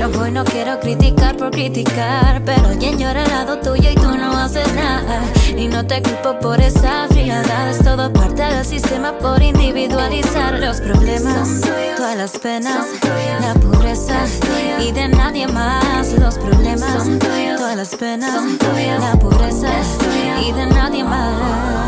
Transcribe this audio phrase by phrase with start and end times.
[0.00, 4.16] No voy, no quiero criticar por criticar, pero alguien llora al lado tuyo y tú
[4.16, 5.20] no haces nada.
[5.54, 10.80] Y no te culpo por esa frialdad, es todo parte del sistema por individualizar los
[10.80, 11.60] problemas,
[11.98, 12.86] todas las penas,
[13.42, 14.24] la pobreza
[14.80, 17.04] y de nadie más los problemas,
[17.58, 18.42] todas las penas,
[19.00, 19.70] la pobreza
[20.42, 21.79] y de nadie más.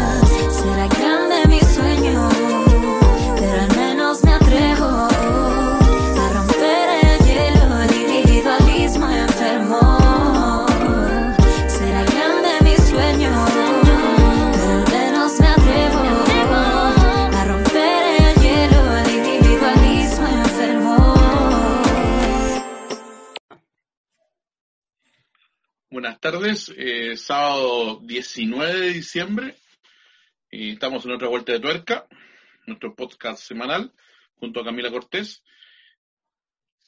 [26.22, 29.56] Tardes, eh, sábado 19 de diciembre.
[30.52, 32.06] y estamos en otra vuelta de tuerca,
[32.64, 33.92] nuestro podcast semanal,
[34.36, 35.42] junto a Camila Cortés.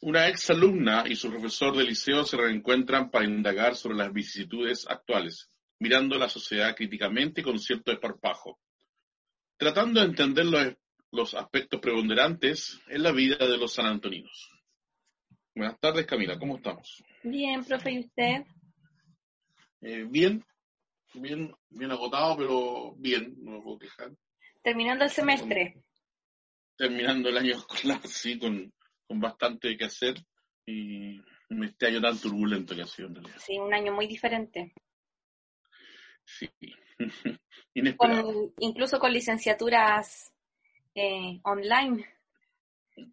[0.03, 4.87] Una ex alumna y su profesor de liceo se reencuentran para indagar sobre las vicisitudes
[4.89, 8.61] actuales, mirando la sociedad críticamente y con cierto desparpajo,
[9.57, 10.77] tratando de entender los,
[11.11, 14.49] los aspectos preponderantes en la vida de los sanantoninos.
[15.57, 17.03] Buenas tardes, Camila, ¿cómo estamos?
[17.25, 18.45] Bien, profe, ¿y usted?
[19.87, 20.43] Eh, bien,
[21.13, 24.13] bien, bien agotado, pero bien, no me puedo quejar.
[24.63, 25.85] Terminando el semestre.
[26.77, 28.73] Terminando el año escolar, sí, con,
[29.07, 30.15] con bastante que hacer
[30.67, 33.37] y este año tan turbulento que ha sido en realidad.
[33.39, 34.73] Sí, un año muy diferente.
[36.25, 36.49] Sí,
[37.75, 38.23] inesperado.
[38.33, 40.33] Con- incluso con licenciaturas
[40.95, 42.07] eh, online.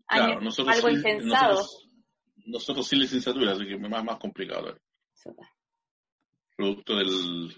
[0.07, 1.55] Claro, Año- nosotros algo sí- impensado.
[1.55, 1.87] Nosotros,
[2.45, 4.79] nosotros sí licenciatura, así que más, más complicado.
[5.21, 5.51] todavía.
[6.55, 7.55] Producto del...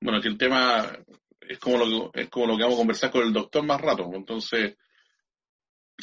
[0.00, 0.98] Bueno, que el tema
[1.40, 3.80] es como lo que, es como lo que vamos a conversar con el doctor más
[3.80, 4.10] rato.
[4.12, 4.76] Entonces,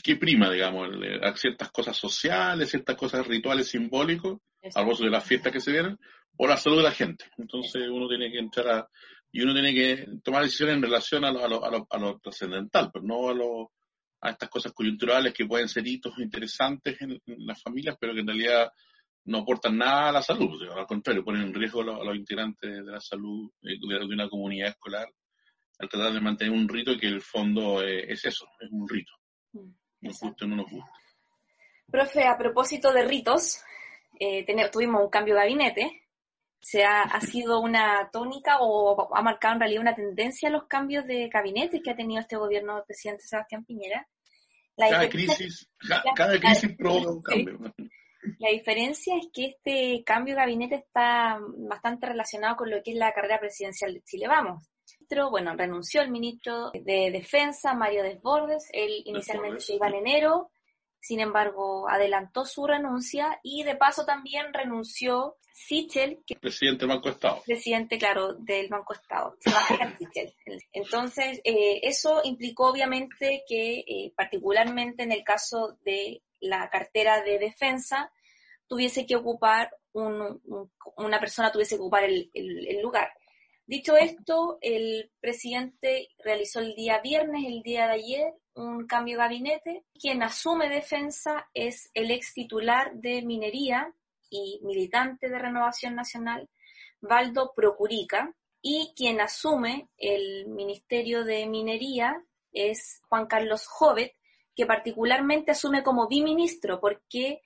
[0.03, 0.89] ¿qué prima, digamos?
[1.21, 4.79] A ciertas cosas sociales, ciertas cosas rituales simbólicos, Eso.
[4.79, 5.97] al gozo de las fiestas que se vienen,
[6.37, 7.25] o la salud de la gente.
[7.37, 8.89] Entonces uno tiene que entrar a,
[9.31, 11.97] y uno tiene que tomar decisiones en relación a lo, a lo, a lo, a
[11.97, 13.71] lo trascendental, pero no a, lo,
[14.21, 18.21] a estas cosas coyunturales que pueden ser hitos interesantes en, en las familias, pero que
[18.21, 18.71] en realidad
[19.25, 22.15] no aportan nada a la salud, al contrario, ponen en riesgo a los, a los
[22.15, 25.07] integrantes de la salud eh, de, de una comunidad escolar
[25.79, 28.87] al tratar de mantener un rito que en el fondo eh, es eso, es un
[28.87, 29.11] rito,
[29.53, 30.91] Mm, nos gusta o no nos gusta.
[31.89, 33.61] Profe, a propósito de ritos,
[34.19, 36.01] eh, tuvimos un cambio de gabinete.
[36.59, 41.05] ¿Se ha, ha sido una tónica o ha marcado en realidad una tendencia los cambios
[41.05, 44.07] de gabinete que ha tenido este gobierno del presidente Sebastián Piñera?
[44.75, 45.69] La Cada crisis,
[46.15, 47.82] cada crisis provoca un Sí.
[48.43, 52.97] La diferencia es que este cambio de gabinete está bastante relacionado con lo que es
[52.97, 54.67] la carrera presidencial de Chile Vamos.
[55.31, 58.67] Bueno, renunció el ministro de Defensa, Mario Desbordes.
[58.73, 60.49] Él inicialmente se iba en enero,
[60.99, 67.09] sin embargo, adelantó su renuncia y de paso también renunció Sichel, que Presidente del Banco
[67.09, 67.41] de Estado.
[67.45, 70.33] presidente, claro, del Banco Estado, Sebastián Sichel.
[70.73, 77.37] Entonces, eh, eso implicó obviamente que, eh, particularmente en el caso de la cartera de
[77.37, 78.11] defensa,
[78.73, 83.09] tuviese que ocupar un- un- una persona tuviese que ocupar el, el- el lugar.
[83.67, 89.23] Dicho esto, el presidente realizó el día viernes, el día de ayer, un cambio de
[89.23, 89.83] gabinete.
[90.01, 93.93] Quien asume defensa es el ex titular de minería
[94.29, 96.49] y militante de Renovación Nacional,
[96.99, 102.09] Valdo Procurica, y quien asume el Ministerio de Minería
[102.51, 104.13] es Juan Carlos Jovet,
[104.55, 107.41] que particularmente asume como biministro porque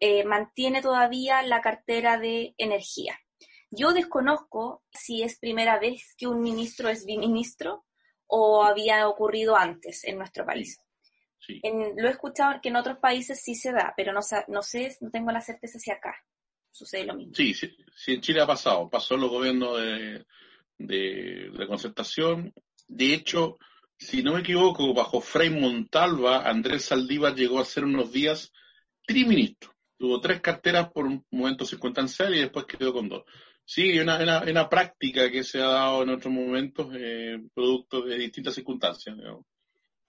[0.00, 3.18] eh, mantiene todavía la cartera de energía.
[3.70, 7.84] Yo desconozco si es primera vez que un ministro es biministro
[8.26, 10.80] o había ocurrido antes en nuestro país.
[11.38, 11.60] Sí.
[11.62, 14.96] En- lo he escuchado que en otros países sí se da, pero no, no sé,
[15.00, 16.14] no tengo la certeza si acá
[16.70, 17.34] sucede lo mismo.
[17.34, 18.88] Sí, sí, sí, en Chile ha pasado.
[18.90, 20.26] Pasó en los gobiernos de,
[20.78, 22.52] de, de concertación.
[22.88, 23.58] De hecho,
[23.96, 28.52] si no me equivoco, bajo Frei Montalva, Andrés Saldívar llegó a ser unos días
[29.10, 29.74] triministro.
[29.98, 33.24] Tuvo tres carteras por un momento circunstancial y después quedó con dos.
[33.64, 38.54] Sí, una, una, práctica que se ha dado en otros momentos, eh, producto de distintas
[38.54, 39.16] circunstancias.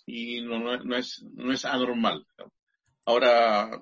[0.06, 2.26] Y no, no, no es, no es anormal.
[3.06, 3.82] Ahora,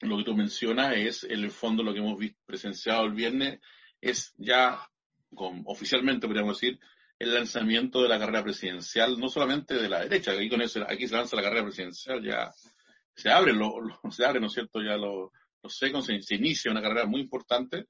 [0.00, 3.60] lo que tú mencionas es, en el fondo, lo que hemos visto presenciado el viernes,
[4.00, 4.78] es ya,
[5.64, 6.78] oficialmente podríamos decir,
[7.18, 11.06] el lanzamiento de la carrera presidencial, no solamente de la derecha, aquí, con eso, aquí
[11.06, 12.50] se lanza la carrera presidencial, ya
[13.16, 15.32] se abre, lo, lo- se abre, ¿no es cierto?, ya lo-
[15.62, 17.86] los secos, se, se inicia una carrera muy importante,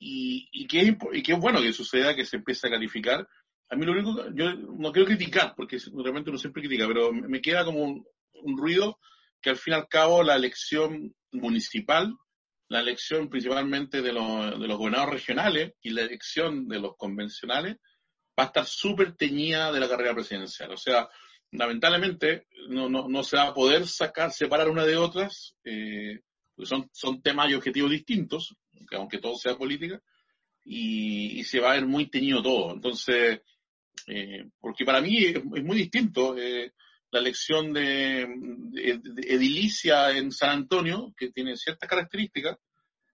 [0.00, 3.28] y, y, que y que bueno que suceda, que se empiece a calificar.
[3.70, 7.28] A mí lo único, yo no quiero criticar, porque realmente uno siempre critica, pero me
[7.28, 8.98] me queda como un, un ruido
[9.40, 12.16] que al fin y al cabo la elección municipal,
[12.68, 17.76] la elección principalmente de los, de los gobernadores regionales y la elección de los convencionales
[18.38, 20.72] va a estar súper teñida de la carrera presidencial.
[20.72, 21.08] O sea,
[21.52, 26.20] lamentablemente no, no, no, se va a poder sacar, separar una de otras, eh,
[26.54, 28.54] porque son, son temas y objetivos distintos,
[28.92, 30.00] aunque todo sea política,
[30.64, 32.74] y, se va a ver muy teñido todo.
[32.74, 33.40] Entonces,
[34.06, 36.72] eh, porque para mí es, muy distinto eh,
[37.10, 38.22] la elección de,
[39.26, 42.58] edilicia en San Antonio, que tiene ciertas características,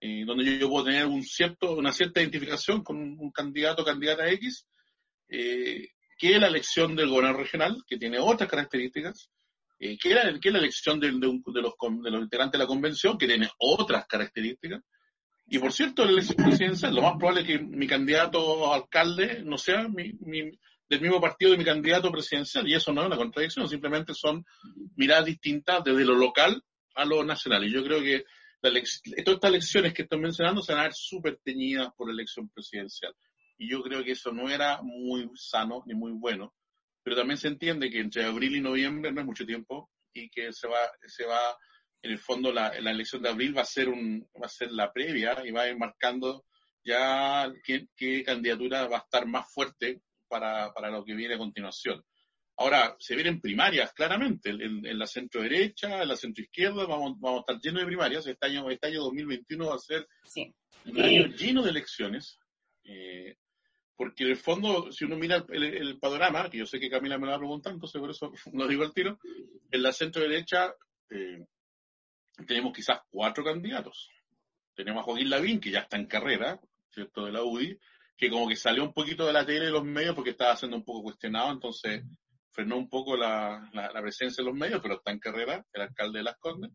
[0.01, 4.29] eh, donde yo, puedo tener un cierto, una cierta identificación con un candidato o candidata
[4.33, 4.67] X,
[5.29, 5.89] eh,
[6.19, 9.31] que la elección del gobernador regional, que tiene otras características,
[9.79, 11.63] eh, que, la, que la elección de, los, de
[12.11, 14.83] los integrantes de la convención, que tiene otras características,
[15.47, 19.43] y por cierto, la elección presidencial, lo más probable es que mi candidato a alcalde
[19.45, 20.13] no sea mi,
[20.89, 24.45] del mismo partido de mi candidato presidencial, y eso no es una contradicción, simplemente son
[24.97, 26.63] miradas distintas desde lo local
[26.95, 27.65] a lo nacional.
[27.65, 28.25] Y yo creo que
[28.63, 32.49] todas estas elecciones que estoy mencionando se van a ver súper teñidas por la elección
[32.49, 33.15] presidencial.
[33.57, 36.55] Y yo creo que eso no era muy sano ni muy bueno.
[37.03, 40.53] Pero también se entiende que entre abril y noviembre no es mucho tiempo y que
[40.53, 41.57] se va, se va
[42.03, 44.71] en el fondo la, la elección de abril va a ser un, va a ser
[44.73, 46.45] la previa y va a ir marcando
[46.85, 51.39] ya qué, qué candidatura va a estar más fuerte para, para, lo que viene a
[51.39, 52.05] continuación.
[52.57, 57.39] Ahora, se vienen primarias, claramente, en, la centro derecha, en la centro izquierda, vamos, vamos
[57.39, 58.27] a estar llenos de primarias.
[58.27, 60.07] Este año, este año 2021 va a ser
[60.85, 62.39] un año lleno de elecciones.
[62.85, 63.37] Eh,
[63.97, 67.27] porque en el fondo, si uno mira el, panorama, que yo sé que Camila me
[67.27, 69.19] lo va a preguntar, entonces por eso no digo al tiro,
[69.71, 70.75] en la centro derecha
[71.11, 71.45] eh,
[72.47, 74.11] tenemos quizás cuatro candidatos.
[74.75, 76.61] Tenemos a Joaquín Lavín, que ya está en carrera,
[76.91, 77.79] ¿cierto?, de la UDI,
[78.17, 80.77] que como que salió un poquito de la tele de los medios porque estaba siendo
[80.77, 82.03] un poco cuestionado, entonces
[82.51, 83.71] frenó un poco la,
[84.01, 86.71] presencia de los medios, pero está en carrera, el alcalde de Las Condes.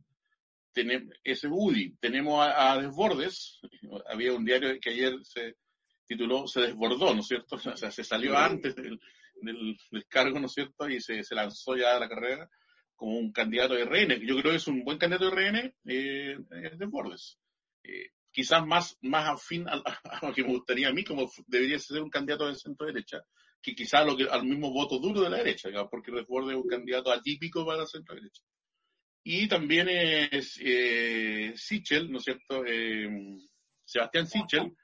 [0.71, 3.59] Tenemos, ese UDI, tenemos a, a Desbordes,
[4.07, 5.55] había un diario que ayer se
[6.09, 7.55] tituló Se desbordó, ¿no es cierto?
[7.73, 8.99] O sea, se salió antes del,
[9.35, 9.77] del,
[10.07, 10.89] cargo, ¿no es cierto?
[10.89, 12.49] Y se, se, lanzó ya a la carrera
[12.95, 14.19] como un candidato de RN.
[14.25, 16.37] Yo creo que es un buen candidato de RN, eh,
[16.77, 17.37] Desbordes.
[17.83, 19.81] Eh, quizás más, más afín a,
[20.21, 23.23] lo que me gustaría a mí, como debería ser un candidato de centro derecha,
[23.61, 26.67] que quizás lo que, al mismo voto duro de la derecha, porque Desbordes es un
[26.67, 28.41] candidato atípico para la centro derecha.
[29.23, 32.63] Y también es eh, Sichel, ¿no es cierto?
[32.65, 33.37] Eh,
[33.83, 34.75] Sebastián Sichel,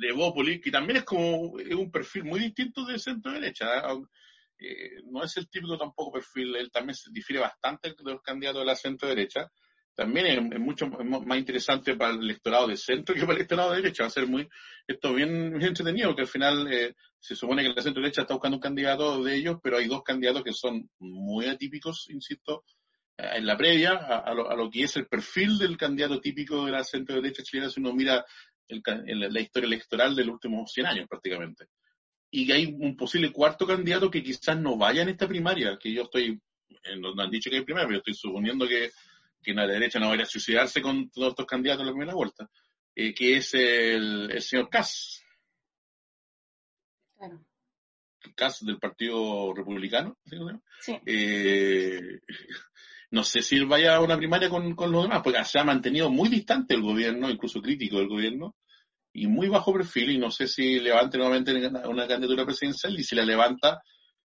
[0.00, 3.66] de Bópoli, que también es como es un perfil muy distinto de centro derecha.
[3.76, 4.02] ¿eh?
[4.58, 8.62] Eh, no es el típico tampoco perfil, él también se difiere bastante de los candidatos
[8.62, 9.50] de la centro derecha.
[9.94, 13.82] También es, mucho más interesante para el electorado de centro que para el electorado de
[13.82, 14.04] derecha.
[14.04, 14.48] Va a ser muy,
[14.86, 18.56] esto bien, entretenido, porque al final eh, se supone que la centro derecha está buscando
[18.56, 22.64] un candidato de ellos, pero hay dos candidatos que son muy atípicos, insisto,
[23.18, 26.72] en la previa a, lo, a, lo, que es el perfil del candidato típico de
[26.72, 28.24] la centro derecha chilena, si uno mira
[28.70, 31.66] el, la historia electoral de los últimos 100 años prácticamente.
[32.30, 36.02] Y hay un posible cuarto candidato que quizás no vaya en esta primaria, que yo
[36.02, 36.40] estoy,
[36.98, 38.90] no han dicho que hay primaria, pero yo estoy suponiendo que,
[39.42, 42.14] que en la derecha no vaya a suicidarse con todos estos candidatos en la primera
[42.14, 42.48] vuelta,
[42.94, 45.24] eh, que es el, el señor Kass.
[47.16, 47.44] Claro.
[48.36, 50.16] Kass del Partido Republicano.
[50.80, 50.96] ¿sí?
[51.06, 52.20] Eh,
[53.10, 55.64] no sé si él vaya a una primaria con, con los demás, porque se ha
[55.64, 58.56] mantenido muy distante el gobierno, incluso crítico del gobierno,
[59.12, 63.16] y muy bajo perfil, y no sé si levante nuevamente una candidatura presidencial, y si
[63.16, 63.82] la levanta,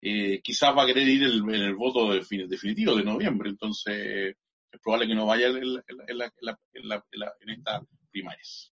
[0.01, 4.35] eh, quizás va a querer ir en el, voto definitivo de noviembre, entonces
[4.71, 8.71] es probable que no vaya en, en, estas primarias.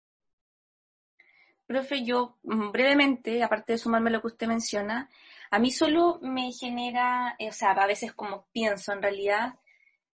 [1.67, 5.11] Profe, yo mm, brevemente, aparte de sumarme a lo que usted menciona,
[5.51, 9.55] a mí solo me genera, eh, o sea, a veces como pienso en realidad,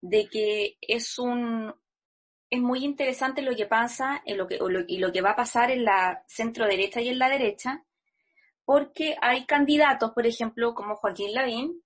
[0.04, 1.74] de que es un
[2.50, 5.70] es muy interesante lo que pasa en lo que, y lo que va a pasar
[5.70, 7.84] en la centro derecha y en la derecha,
[8.66, 11.82] porque hay candidatos, por ejemplo, como Joaquín Lavín,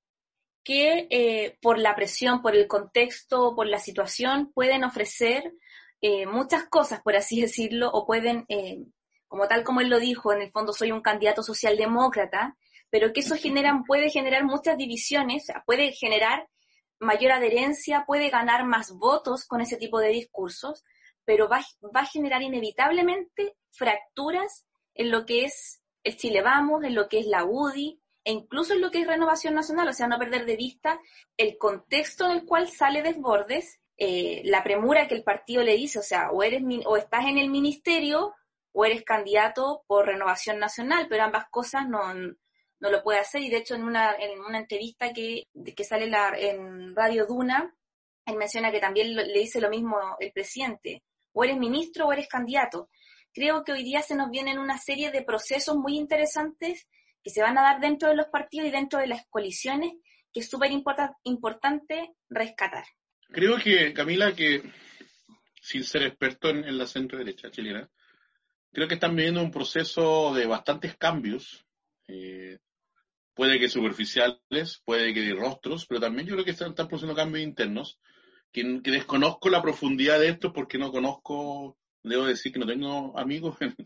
[0.64, 5.54] que eh, por la presión, por el contexto, por la situación, pueden ofrecer
[6.00, 8.84] eh, muchas cosas, por así decirlo, o pueden, eh,
[9.28, 12.58] como tal como él lo dijo, en el fondo soy un candidato socialdemócrata,
[12.90, 16.48] pero que eso genera, puede generar muchas divisiones, puede generar
[17.00, 20.84] mayor adherencia, puede ganar más votos con ese tipo de discursos,
[21.24, 21.60] pero va,
[21.94, 27.20] va a generar inevitablemente fracturas en lo que es el Chile Vamos, en lo que
[27.20, 30.44] es la UDI, e incluso en lo que es Renovación Nacional, o sea, no perder
[30.44, 31.00] de vista
[31.36, 35.98] el contexto en el cual sale Desbordes, eh, la premura que el partido le dice,
[35.98, 38.34] o sea, o, eres, o estás en el ministerio
[38.72, 42.00] o eres candidato por Renovación Nacional, pero ambas cosas no,
[42.80, 45.44] no lo puede hacer y de hecho en una, en una entrevista que,
[45.76, 47.74] que sale la, en Radio Duna,
[48.26, 52.28] él menciona que también le dice lo mismo el presidente, o eres ministro o eres
[52.28, 52.90] candidato.
[53.32, 56.86] Creo que hoy día se nos vienen una serie de procesos muy interesantes
[57.22, 59.92] que se van a dar dentro de los partidos y dentro de las coaliciones,
[60.32, 62.84] que es súper importante rescatar.
[63.30, 64.62] Creo que, Camila, que
[65.60, 67.88] sin ser experto en, la centro derecha chilena,
[68.72, 71.66] creo que están viviendo un proceso de bastantes cambios.
[72.06, 72.58] Eh,
[73.38, 77.46] puede que superficiales, puede que de rostros, pero también yo creo que están, produciendo cambios
[77.46, 78.00] internos,
[78.50, 83.56] que, desconozco la profundidad de esto porque no conozco, debo decir que no tengo amigos
[83.60, 83.76] en,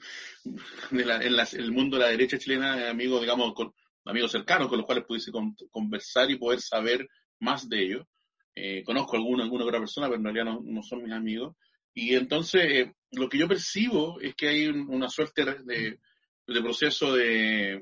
[1.53, 3.75] el mundo de la derecha chilena, amigos, digamos, con,
[4.07, 5.31] amigos cercanos con los cuales pudiese
[5.71, 7.07] conversar y poder saber
[7.39, 8.07] más de ellos.
[8.55, 11.57] Eh, conozco alguna, alguna otra persona, pero en realidad no, son mis amigos.
[11.93, 15.99] Y entonces, eh, lo que yo percibo es que hay una suerte de,
[16.47, 17.81] de proceso de,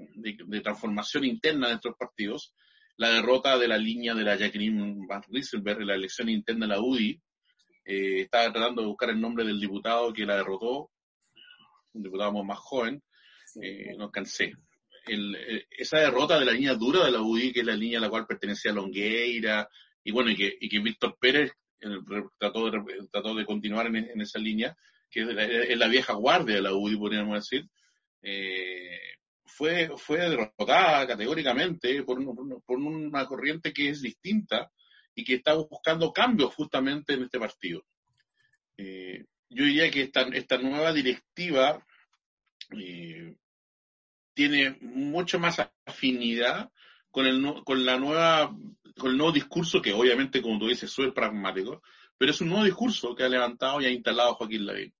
[0.62, 2.55] transformación interna de estos partidos,
[2.97, 6.73] la derrota de la línea de la Jacqueline Van Rieselberg en la elección interna de
[6.75, 7.21] la UDI,
[7.85, 10.90] eh, estaba tratando de buscar el nombre del diputado que la derrotó,
[11.93, 13.02] un diputado más joven,
[13.62, 14.52] eh, no cansé.
[15.07, 18.02] Eh, esa derrota de la línea dura de la UDI, que es la línea a
[18.02, 19.69] la cual pertenecía Longueira,
[20.05, 21.52] y bueno, y que, y que Víctor Pérez
[22.38, 24.76] trató, de, trató de continuar en, esa línea,
[25.11, 27.67] que es la, vieja guardia de la UDI, podríamos decir,
[28.23, 28.99] eh,
[29.45, 32.19] fue, fue derrotada categóricamente por,
[32.65, 34.71] por, una corriente que es distinta
[35.15, 37.85] y que está buscando cambios justamente en este partido.
[38.77, 41.85] Eh, yo diría que esta, esta nueva directiva
[42.79, 43.35] eh,
[44.33, 46.71] tiene mucho más afinidad
[47.11, 48.57] con, el, con la nueva
[48.97, 51.83] con el nuevo discurso que obviamente como tú dices es pragmático
[52.19, 54.93] pero es un nuevo discurso que ha levantado y ha instalado Joaquín Lavín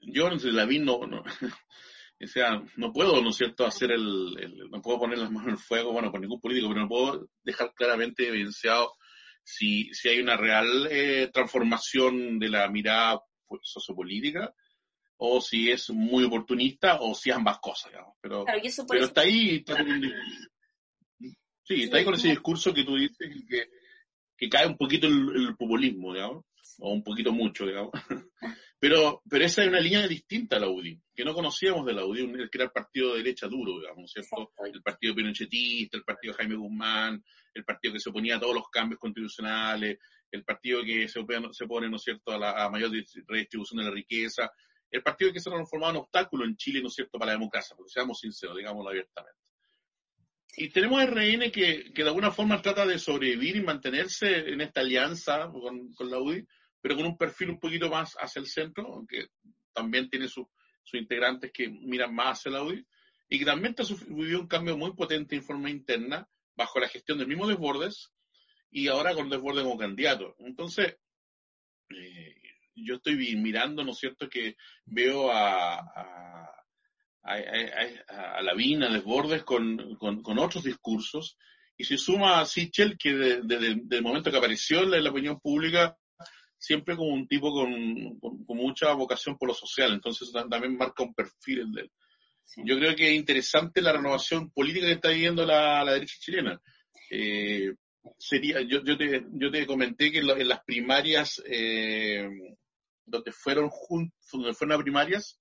[0.00, 1.22] yo la no, no,
[2.20, 5.54] o sea, no puedo, ¿no es cierto?, hacer el, no puedo poner las manos en
[5.54, 8.92] el fuego, bueno, por ningún político, pero no puedo dejar claramente evidenciado
[9.42, 14.54] si, si hay una real eh, transformación de la mirada pues, sociopolítica
[15.16, 18.14] o si es muy oportunista o si ambas cosas, digamos.
[18.20, 18.44] Pero,
[18.88, 19.84] pero está ahí, está
[21.62, 23.16] sí, está ahí con ese discurso que tú dices
[23.48, 23.68] que,
[24.36, 26.44] que cae un poquito el populismo, digamos,
[26.78, 27.92] o un poquito mucho, digamos.
[28.80, 32.04] Pero, pero esa es una línea distinta a la UDI, que no conocíamos de la
[32.04, 34.52] UDI, que era el partido de derecha duro, digamos, ¿cierto?
[34.62, 38.68] El partido pinochetista, el partido Jaime Guzmán, el partido que se oponía a todos los
[38.68, 39.96] cambios constitucionales,
[40.30, 42.90] el partido que se opone, se pone ¿no es cierto?, a la mayor
[43.26, 44.50] redistribución de la riqueza,
[44.90, 47.38] el partido que se ha transformado en obstáculo en Chile, ¿no es cierto?, para la
[47.38, 49.38] democracia, porque seamos sinceros, digámoslo abiertamente.
[50.56, 54.82] Y tenemos RN que, que de alguna forma trata de sobrevivir y mantenerse en esta
[54.82, 56.46] alianza con, con la UDI,
[56.84, 59.28] pero con un perfil un poquito más hacia el centro, aunque
[59.72, 60.46] también tiene sus
[60.92, 62.86] integrantes que miran más hacia el UDI,
[63.30, 67.16] y que también ha vivido un cambio muy potente en forma interna bajo la gestión
[67.16, 68.12] del mismo Desbordes
[68.70, 70.36] y ahora con Desbordes como candidato.
[70.40, 70.98] Entonces,
[71.88, 72.34] eh,
[72.74, 76.66] yo estoy mirando, ¿no es cierto?, que veo a, a,
[77.22, 77.34] a,
[78.08, 81.38] a, a Desbordes con, con, otros discursos,
[81.78, 85.96] y se suma a Sichel, que desde el momento que apareció en la opinión pública
[86.64, 91.14] siempre como un tipo con, con, mucha vocación por lo social, entonces también marca un
[91.14, 91.92] perfil de él.
[92.64, 96.60] Yo creo que es interesante la renovación política que está viviendo la, derecha chilena.
[97.10, 97.74] Eh,
[98.18, 102.26] sería, yo, yo, te, yo te comenté que en, las primarias, eh,
[103.04, 105.40] donde fueron juntos, donde fueron las primarias,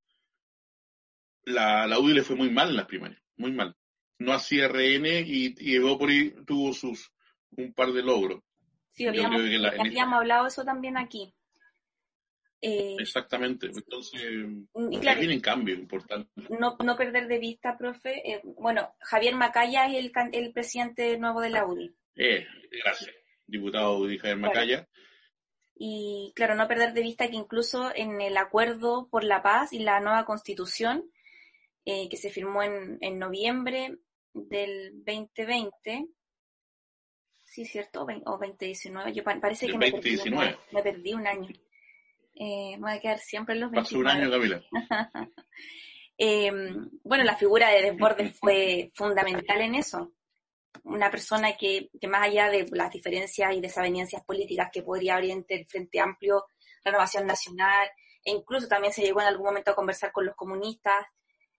[1.46, 3.76] la, la UDI le fue muy mal en las primarias, muy mal.
[4.20, 7.12] No hacía RN y, y Evópoli tuvo sus
[7.52, 8.42] un par de logros.
[8.94, 9.42] Sí, habíamos,
[9.80, 11.34] habíamos hablado eso también aquí.
[12.62, 14.22] Eh, Exactamente, entonces
[15.02, 16.30] claro, viene cambio importante.
[16.50, 18.22] No, no perder de vista, profe.
[18.32, 21.94] Eh, bueno, Javier Macaya es el, el presidente nuevo de la UDI.
[22.16, 23.14] Eh, gracias,
[23.46, 24.88] diputado UDI Javier Macaya.
[25.76, 29.80] Y claro, no perder de vista que incluso en el acuerdo por la paz y
[29.80, 31.12] la nueva constitución
[31.84, 33.98] eh, que se firmó en, en noviembre
[34.34, 36.08] del 2020,
[37.54, 38.02] sí, ¿cierto?
[38.26, 39.14] O 2019.
[39.14, 40.18] Yo parece que me perdí,
[40.72, 41.48] me perdí, un año.
[42.36, 44.28] Eh, me voy a quedar siempre en los 29.
[44.28, 44.62] un año.
[46.16, 50.14] Em, bueno, la figura de Desbordes fue fundamental en eso.
[50.84, 55.32] Una persona que, que, más allá de las diferencias y desavenencias políticas que podría haber
[55.32, 56.46] entre el Frente Amplio,
[56.86, 57.88] Renovación Nacional,
[58.24, 61.04] e incluso también se llegó en algún momento a conversar con los comunistas,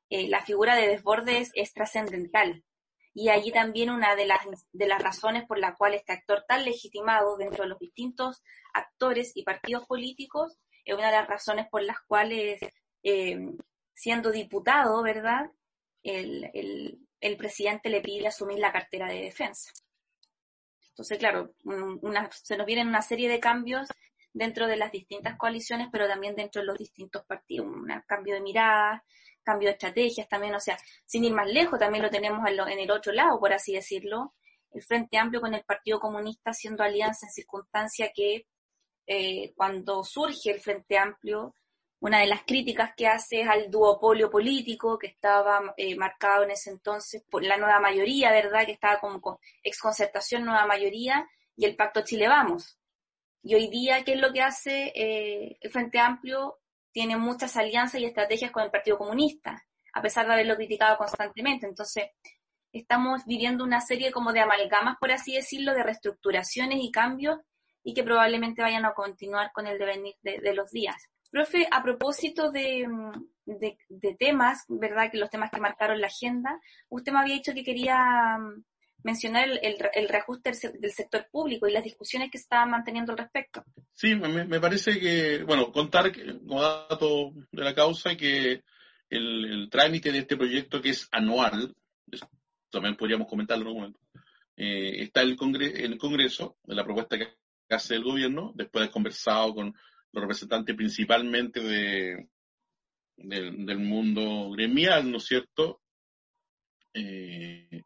[0.08, 2.62] eh, la figura de Desbordes es trascendental
[3.14, 4.40] y allí también una de las,
[4.72, 8.42] de las razones por la cual este actor tan legitimado dentro de los distintos
[8.74, 12.60] actores y partidos políticos es una de las razones por las cuales,
[13.04, 13.38] eh,
[13.94, 15.50] siendo diputado, ¿verdad?,
[16.02, 19.70] el, el, el, presidente le pide asumir la cartera de defensa.
[20.90, 21.54] Entonces, claro,
[22.30, 23.88] se nos vienen una serie de cambios
[24.34, 28.42] dentro de las distintas coaliciones, pero también dentro de los distintos partidos, un cambio de
[28.42, 29.02] miradas,
[29.44, 32.90] cambio de estrategias también, o sea, sin ir más lejos, también lo tenemos en el
[32.90, 34.34] otro lado, por así decirlo,
[34.72, 38.46] el Frente Amplio con el Partido Comunista haciendo alianza en circunstancia que
[39.06, 41.54] eh, cuando surge el Frente Amplio,
[42.00, 46.50] una de las críticas que hace es al duopolio político que estaba eh, marcado en
[46.50, 48.66] ese entonces por la nueva mayoría, ¿verdad?
[48.66, 52.78] Que estaba como con exconcertación, nueva mayoría, y el Pacto Chile Vamos.
[53.42, 56.58] Y hoy día, ¿qué es lo que hace eh, el Frente Amplio?
[56.94, 59.60] Tiene muchas alianzas y estrategias con el Partido Comunista,
[59.92, 61.66] a pesar de haberlo criticado constantemente.
[61.66, 62.04] Entonces,
[62.70, 67.40] estamos viviendo una serie como de amalgamas, por así decirlo, de reestructuraciones y cambios
[67.82, 70.94] y que probablemente vayan a continuar con el devenir de, los días.
[71.32, 72.86] Profe, a propósito de,
[74.16, 75.10] temas, ¿verdad?
[75.10, 76.60] Que los temas que marcaron la agenda,
[76.90, 78.38] usted me había dicho que quería
[79.04, 83.62] mencionar el, reajuste del sector público y las discusiones que se estaban manteniendo al respecto.
[83.92, 88.64] Sí, me, parece que, bueno, contar como dato de la causa que
[89.10, 91.76] el, trámite de este proyecto que es anual,
[92.70, 94.00] también podríamos comentarlo en un momento,
[94.56, 97.28] eh, está en el, Congreso, la propuesta que
[97.68, 99.74] hace el gobierno, después de conversado con
[100.12, 102.28] los representantes principalmente de,
[103.16, 105.82] del mundo gremial, ¿no es cierto?
[106.94, 107.82] Eh,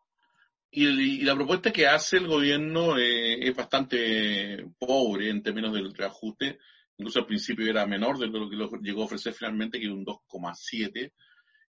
[0.70, 6.58] y, la propuesta que hace el gobierno eh, es bastante pobre en términos del reajuste.
[6.98, 9.94] Incluso al principio era menor de lo que lo llegó a ofrecer finalmente, que era
[9.94, 11.12] un 2,7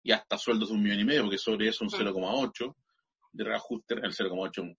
[0.03, 2.73] y hasta sueldos de un millón y medio, porque sobre eso un 0,8 mm.
[3.33, 4.77] de reajuste, el 0,8.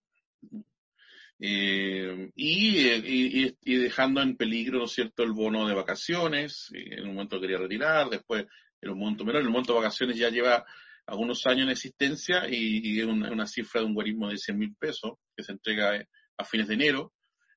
[1.38, 6.70] Eh, y, y, dejando en peligro, ¿no es cierto?, el bono de vacaciones.
[6.72, 8.46] En un momento quería retirar, después
[8.80, 9.42] era un monto menor.
[9.42, 10.64] El monto de vacaciones ya lleva
[11.06, 15.12] algunos años en existencia y, es una, cifra de un guarismo de 100 mil pesos
[15.36, 16.04] que se entrega
[16.36, 17.12] a fines de enero.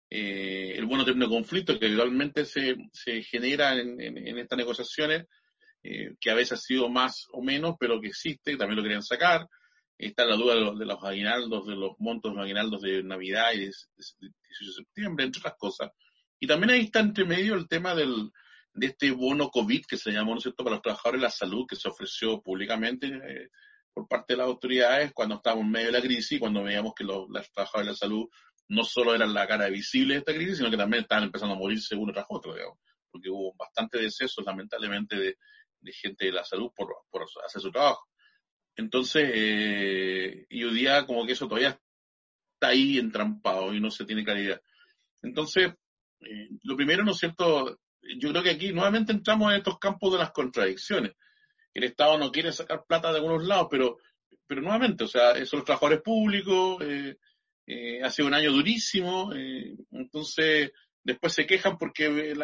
[0.10, 5.26] Eh, el bono término de conflicto que habitualmente se, se genera en, en, estas negociaciones,
[5.84, 9.04] eh, que a veces ha sido más o menos, pero que existe, también lo querían
[9.04, 9.48] sacar.
[9.98, 13.60] Está la duda de los, aguinaldos, de los montos de los aguinaldos de Navidad y
[13.60, 15.92] de, 18 de septiembre, entre otras cosas.
[16.40, 18.32] Y también ahí está entre medio el tema del,
[18.80, 21.32] de este bono COVID que se llamó, ¿no es cierto?, para los trabajadores de la
[21.32, 23.50] salud que se ofreció públicamente eh,
[23.94, 27.04] por parte de las autoridades cuando estábamos en medio de la crisis cuando veíamos que
[27.04, 28.30] los, trabajadores de la salud
[28.70, 31.58] no solo eran la cara visible de esta crisis, sino que también estaban empezando a
[31.58, 32.78] morirse uno tras otro, digamos,
[33.12, 35.36] porque hubo bastante decesos, lamentablemente, de,
[35.92, 38.06] gente de la salud por, por hacer su trabajo.
[38.76, 41.80] Entonces, eh, y hoy día como que eso todavía
[42.54, 44.62] está ahí entrampado y no se tiene claridad.
[45.24, 45.74] Entonces,
[46.22, 47.80] eh, lo primero, ¿no es cierto?
[48.18, 51.14] Yo creo que aquí nuevamente entramos en estos campos de las contradicciones.
[51.74, 53.98] El Estado no quiere sacar plata de algunos lados, pero,
[54.48, 57.18] pero nuevamente, o sea, son los trabajadores públicos, eh,
[57.68, 60.72] eh, ha sido un año durísimo, eh, entonces
[61.04, 62.36] después se quejan porque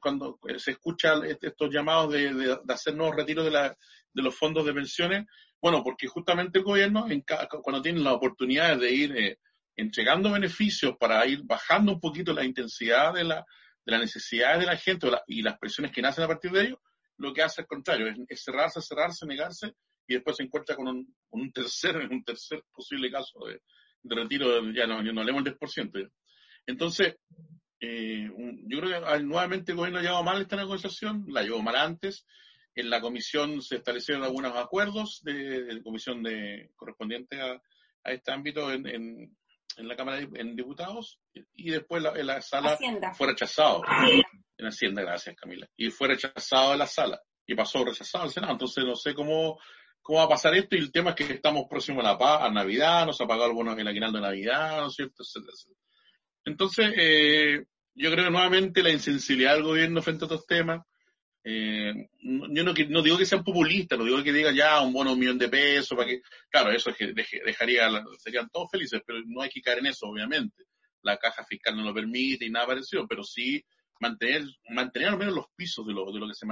[0.00, 5.26] cuando se escuchan estos llamados de, hacer nuevos retiros de, de los fondos de pensiones,
[5.60, 7.24] bueno, porque justamente el gobierno, en
[7.62, 9.38] cuando tiene la oportunidad de ir
[9.76, 13.46] entregando beneficios para ir bajando un poquito la intensidad de la,
[13.84, 16.80] de las necesidades de la gente y las presiones que nacen a partir de ello,
[17.18, 19.74] lo que hace es contrario, es, cerrarse, cerrarse, negarse
[20.06, 23.60] y después se encuentra con un, un tercer, un tercer posible caso de,
[24.02, 26.10] retiro, ya no, no hablemos del 10%.
[26.66, 27.16] Entonces,
[27.80, 28.30] eh,
[28.66, 32.26] yo creo que nuevamente el gobierno ha llevado mal esta negociación, la llevó mal antes,
[32.74, 37.60] en la comisión se establecieron algunos acuerdos de, comisión de correspondiente a,
[38.02, 39.36] a este ámbito en, en,
[39.78, 41.20] en la Cámara de en Diputados
[41.54, 42.78] y después la, en la sala
[43.16, 43.82] fue rechazado.
[44.56, 45.66] En Hacienda, gracias Camila.
[45.76, 48.52] Y fue rechazado en la sala y pasó rechazado al Senado.
[48.52, 49.58] Entonces no sé cómo,
[50.00, 52.42] cómo va a pasar esto y el tema es que estamos próximos a la paz,
[52.42, 55.22] a Navidad, nos ha pagado el bono el aguinaldo de Navidad, ¿no es cierto?
[56.44, 60.80] Entonces, eh, yo creo que nuevamente la insensibilidad del gobierno frente a estos temas,
[61.46, 65.12] eh, yo no, no, digo que sean populistas, no digo que digan ya un bono
[65.12, 69.20] un millón de pesos, para que, claro, eso es que dejaría, serían todos felices, pero
[69.26, 70.64] no hay que caer en eso, obviamente.
[71.02, 73.62] La caja fiscal no lo permite y nada parecido, pero sí
[74.00, 76.46] mantener, mantener al menos los pisos de lo, de lo que se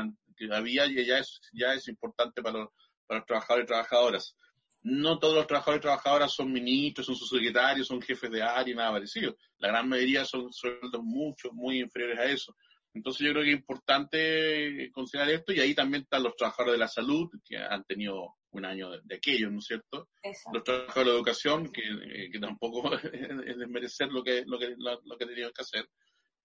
[0.54, 2.68] había y ya es, ya es importante para los,
[3.06, 4.36] para los trabajadores y trabajadoras.
[4.82, 8.76] No todos los trabajadores y trabajadoras son ministros, son subsecretarios, son jefes de área y
[8.76, 9.36] nada parecido.
[9.58, 12.54] La gran mayoría son sueldos mucho, muy inferiores a eso.
[12.94, 16.78] Entonces yo creo que es importante considerar esto y ahí también están los trabajadores de
[16.78, 20.08] la salud que han tenido un año de, aquello, ¿no es cierto?
[20.52, 24.74] Los trabajadores de la educación que, eh, que tampoco es desmerecer lo que, lo que,
[24.76, 25.88] lo, que tenían que hacer.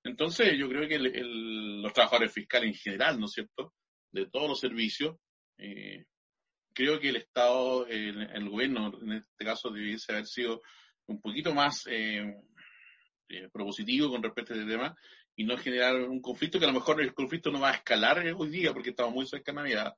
[0.03, 3.73] Entonces yo creo que los trabajadores fiscales en general, ¿no es cierto?
[4.11, 5.17] De todos los servicios,
[5.57, 6.05] eh,
[6.73, 10.61] creo que el Estado, el, el, gobierno en este caso debiese haber sido
[11.07, 11.85] un poquito más...
[11.87, 12.23] Eh,
[13.29, 14.95] eh, propositivo con respecto a este tema
[15.37, 18.25] y no generar un conflicto que a lo mejor el conflicto no va a escalar
[18.35, 19.95] hoy día porque estamos muy cerca de Navidad,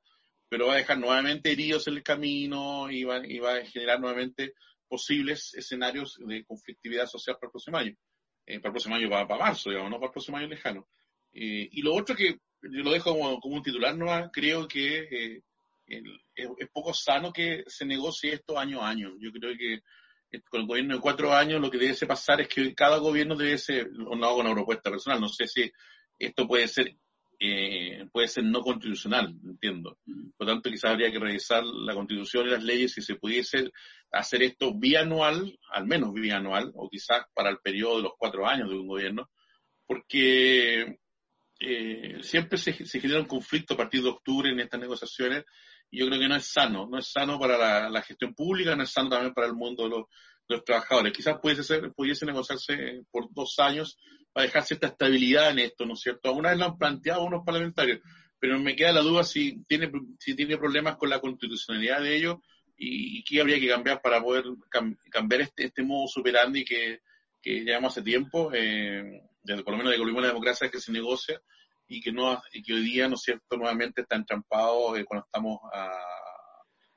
[0.50, 3.98] pero va a dejar nuevamente heridos en el camino y va, y va a generar
[4.00, 4.52] nuevamente
[4.86, 7.96] posibles escenarios de conflictividad social para el próximo año.
[8.44, 10.86] Eh, para el próximo año va para marzo, digamos, no para el próximo año lejano.
[11.32, 15.40] Eh, y lo otro que yo lo dejo como, como un titular, no creo que
[15.86, 16.02] es,
[16.34, 19.14] es, poco sano que se negocie esto año a año.
[19.18, 19.80] Yo creo que
[20.48, 23.58] con el gobierno de cuatro años lo que debe pasar es que cada gobierno debe
[23.58, 25.70] ser, no hago una propuesta personal, no sé si
[26.18, 26.96] esto puede ser
[27.42, 29.98] eh, puede ser no constitucional, entiendo.
[30.36, 33.70] Por lo tanto, quizás habría que revisar la constitución y las leyes si se pudiese
[34.12, 38.68] hacer esto bianual, al menos bianual, o quizás para el periodo de los cuatro años
[38.68, 39.30] de un gobierno,
[39.86, 40.98] porque
[41.60, 45.44] eh, siempre se, se, genera un conflicto a partir de octubre en estas negociaciones
[45.90, 48.90] yo creo que no es sano, no es sano para la, gestión pública, no es
[48.90, 51.12] sano también para el mundo de los, trabajadores.
[51.12, 53.96] Quizás pudiese, ser, pudiese negociarse por dos años
[54.32, 56.28] para dejar cierta estabilidad en esto, ¿no es cierto?
[56.28, 58.00] Alguna vez lo han planteado unos parlamentarios,
[58.38, 62.36] pero me queda la duda si tiene, si tiene problemas con la constitucionalidad de ellos
[62.76, 64.44] y, qué habría que cambiar para poder
[65.10, 67.00] cambiar este, este modo superandi que,
[67.40, 70.90] que llevamos hace tiempo, eh, desde, por lo menos de que la democracia que se
[70.90, 71.40] negocia
[71.90, 75.26] y que, no, y que hoy día, ¿no es cierto?, nuevamente está entrampado eh, cuando
[75.26, 75.90] estamos a,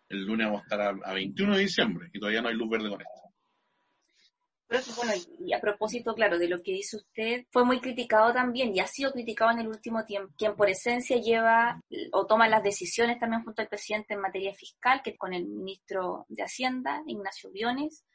[0.09, 2.89] el lunes vamos a estar a, 21 de diciembre y todavía no hay luz verde
[2.89, 4.95] con esto.
[4.95, 8.81] bueno, y a propósito, claro, de lo que dice usted, fue muy criticado también y
[8.81, 13.19] ha sido criticado en el último tiempo, quien por esencia lleva o toma las decisiones
[13.19, 17.49] también junto al presidente en materia fiscal, que es con el ministro de Hacienda, Ignacio
[17.51, 18.05] Biones,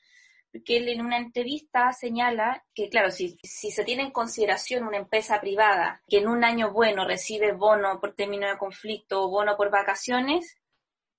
[0.64, 4.96] que él en una entrevista señala que, claro, si, si se tiene en consideración una
[4.96, 9.56] empresa privada que en un año bueno recibe bono por término de conflicto o bono
[9.56, 10.56] por vacaciones,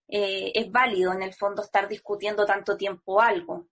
[0.07, 3.67] eh, es válido en el fondo estar discutiendo tanto tiempo algo.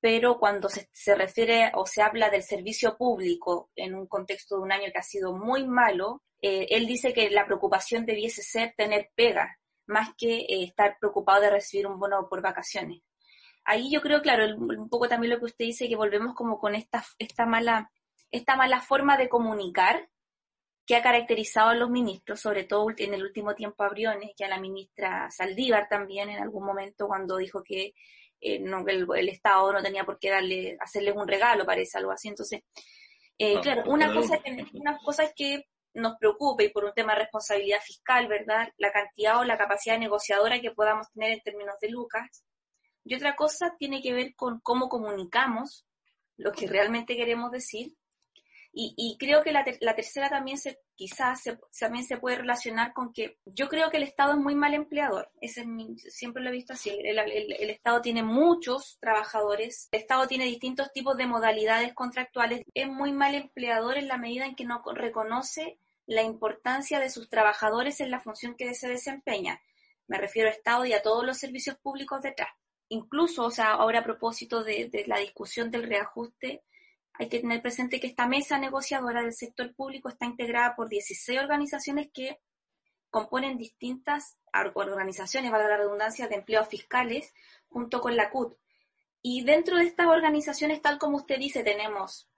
[0.00, 4.62] Pero cuando se, se refiere o se habla del servicio público en un contexto de
[4.62, 8.72] un año que ha sido muy malo, eh, él dice que la preocupación debiese ser
[8.76, 13.02] tener pega, más que eh, estar preocupado de recibir un bono por vacaciones
[13.64, 16.74] ahí yo creo, claro, un poco también lo que usted dice, que volvemos como con
[16.74, 17.90] esta, esta, mala,
[18.30, 20.08] esta mala forma de comunicar
[20.86, 24.42] que ha caracterizado a los ministros, sobre todo en el último tiempo a Briones, y
[24.42, 27.94] a la ministra Saldívar también en algún momento cuando dijo que
[28.40, 32.28] eh, no, el, Estado no tenía por qué darle, hacerles un regalo, parece algo así.
[32.28, 32.62] Entonces,
[33.38, 37.14] eh, claro, una cosa, que, una cosa es que nos preocupe y por un tema
[37.14, 38.68] de responsabilidad fiscal, ¿verdad?
[38.76, 42.44] La cantidad o la capacidad negociadora que podamos tener en términos de lucas.
[43.10, 45.84] Y otra cosa tiene que ver con cómo comunicamos
[46.36, 47.96] lo que realmente queremos decir.
[48.72, 51.42] Y, creo que la, tercera también se, quizás
[51.76, 55.28] también se puede relacionar con que yo creo que el Estado es muy mal empleador.
[55.40, 55.66] Ese
[56.08, 56.90] siempre lo he visto así.
[57.02, 57.18] El,
[57.70, 62.62] Estado tiene muchos trabajadores, el Estado tiene distintos tipos de modalidades contractuales.
[62.74, 67.28] Es muy mal empleador en la medida en que no reconoce la importancia de sus
[67.28, 69.60] trabajadores en la función que se desempeña.
[70.06, 72.50] Me refiero al Estado y a todos los servicios públicos detrás
[72.90, 76.62] incluso, o sea, ahora a propósito de, la discusión del reajuste,
[77.14, 81.38] hay que tener presente que esta mesa negociadora del sector público está integrada por 16
[81.40, 82.40] organizaciones que
[83.08, 84.36] componen distintas
[84.74, 87.32] organizaciones, valga la redundancia, de empleos fiscales,
[87.68, 88.56] junto con la CUT.
[89.22, 92.28] Y dentro de estas organizaciones, tal como usted dice, tenemos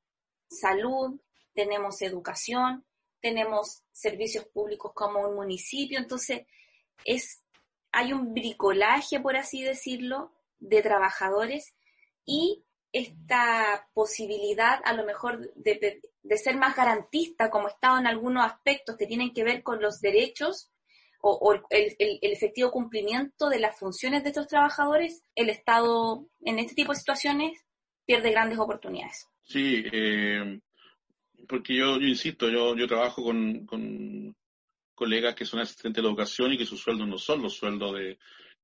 [0.49, 1.21] salud,
[1.55, 2.85] tenemos educación,
[3.21, 6.47] tenemos servicios públicos como un municipio, entonces
[7.05, 7.43] es,
[7.93, 10.33] hay un bricolaje, por así decirlo,
[10.63, 11.75] de trabajadores
[12.25, 16.01] y esta posibilidad a lo mejor de,
[16.37, 20.71] ser más garantista como Estado en algunos aspectos que tienen que ver con los derechos
[21.25, 26.93] o, el, efectivo cumplimiento de las funciones de estos trabajadores, el Estado en este tipo
[26.93, 27.65] de situaciones
[28.05, 29.29] pierde grandes oportunidades.
[29.43, 30.61] Sí, eh,
[31.49, 34.37] porque yo, yo, insisto, yo, yo trabajo con, con
[34.95, 38.19] colegas que son asistentes de educación y que sus sueldos no son los sueldos de,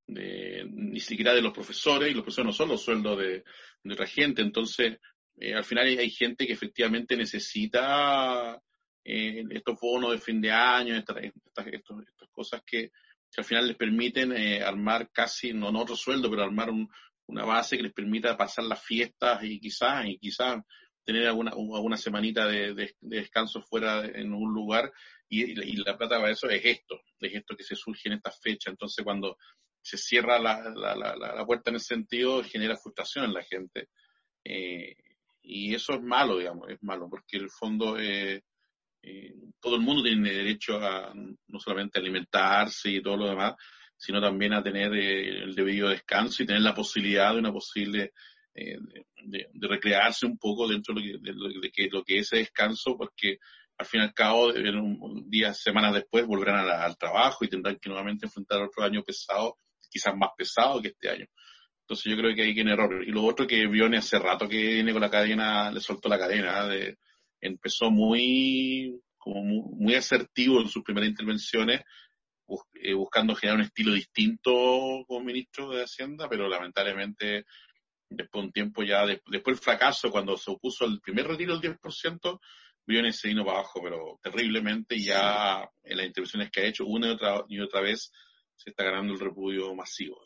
[0.08, 3.44] ni siquiera de los profesores, y los profesores no son los sueldos de,
[3.92, 4.42] otra gente.
[4.42, 4.98] Entonces,
[5.36, 8.60] eh, al final hay, gente que efectivamente necesita
[9.04, 12.90] eh, estos bonos de fin de año, estas, estas, cosas que,
[13.36, 16.70] al final les permiten eh, armar casi, no, no otro sueldo, pero armar
[17.26, 20.62] una base que les permita pasar las fiestas y quizás, y quizás
[21.04, 24.92] tener alguna, alguna semanita de, descanso fuera en un lugar
[25.28, 28.40] y, y, la plata para eso es esto, es esto que se surge en estas
[28.40, 28.72] fechas.
[28.72, 29.36] Entonces, cuando
[29.82, 33.88] se cierra la, la, la, puerta en ese sentido, genera frustración en la gente.
[34.44, 34.94] Eh,
[35.42, 38.42] y eso es malo, digamos, es malo, porque en el fondo eh,
[39.02, 43.54] eh, todo el mundo tiene derecho a no solamente alimentarse y todo lo demás,
[43.96, 48.12] sino también a tener el debido descanso y tener la posibilidad de una posible
[48.54, 48.76] eh,
[49.24, 51.00] de, recrearse un poco dentro de
[51.32, 53.38] lo, que, de, que, lo que es ese descanso, porque
[53.76, 54.52] al fin y al cabo,
[55.26, 59.56] días, semanas después, volverán al trabajo y tendrán que nuevamente enfrentar otro año pesado,
[59.88, 61.26] quizás más pesado que este año.
[61.82, 63.02] Entonces yo creo que hay que en error.
[63.06, 66.18] Y lo otro que Vione hace rato que viene con la cadena, le soltó la
[66.18, 66.98] cadena, de,
[67.40, 71.82] empezó muy, como muy, asertivo en sus primeras intervenciones,
[72.74, 77.44] eh, buscando generar un estilo distinto como ministro de Hacienda, pero lamentablemente
[78.10, 81.78] después de un tiempo ya, después del fracaso, cuando se opuso al primer retiro del
[81.78, 82.40] 10%,
[82.86, 87.08] Briones se vino para abajo, pero terriblemente, ya en las intervenciones que ha hecho una
[87.08, 88.10] y otra, y otra vez
[88.58, 90.20] se está ganando el repudio masivo.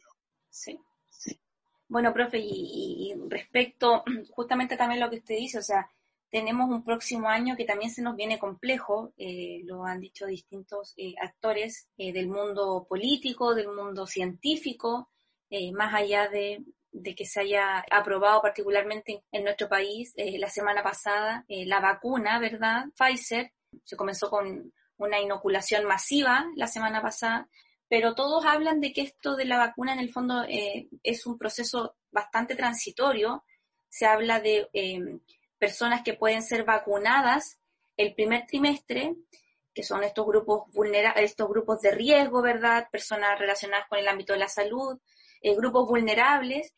[0.51, 0.77] Sí,
[1.09, 1.39] sí.
[1.87, 5.89] Bueno, profe, y, respecto justamente también lo que usted dice, o sea,
[6.31, 10.95] tenemos un próximo año que también se nos viene complejo, eh, lo han dicho distintos
[10.97, 15.11] eh, actores eh, del mundo político, del mundo científico,
[15.75, 20.83] más allá de, de que se haya aprobado particularmente en nuestro país eh, la semana
[20.83, 22.85] pasada eh, la vacuna, ¿verdad?
[22.97, 23.51] Pfizer.
[23.83, 27.49] Se comenzó con una inoculación masiva la semana pasada,
[27.93, 31.37] pero todos hablan de que esto de la vacuna en el fondo eh, es un
[31.37, 33.45] proceso bastante transitorio.
[33.91, 34.67] Se habla de
[35.59, 37.59] personas que pueden ser vacunadas
[37.99, 39.15] el primer trimestre,
[39.75, 42.89] que son estos grupos vulnerables, estos grupos de riesgo, ¿verdad?
[42.91, 44.99] Personas relacionadas con el ámbito de la salud,
[45.43, 46.73] grupos vulnerables,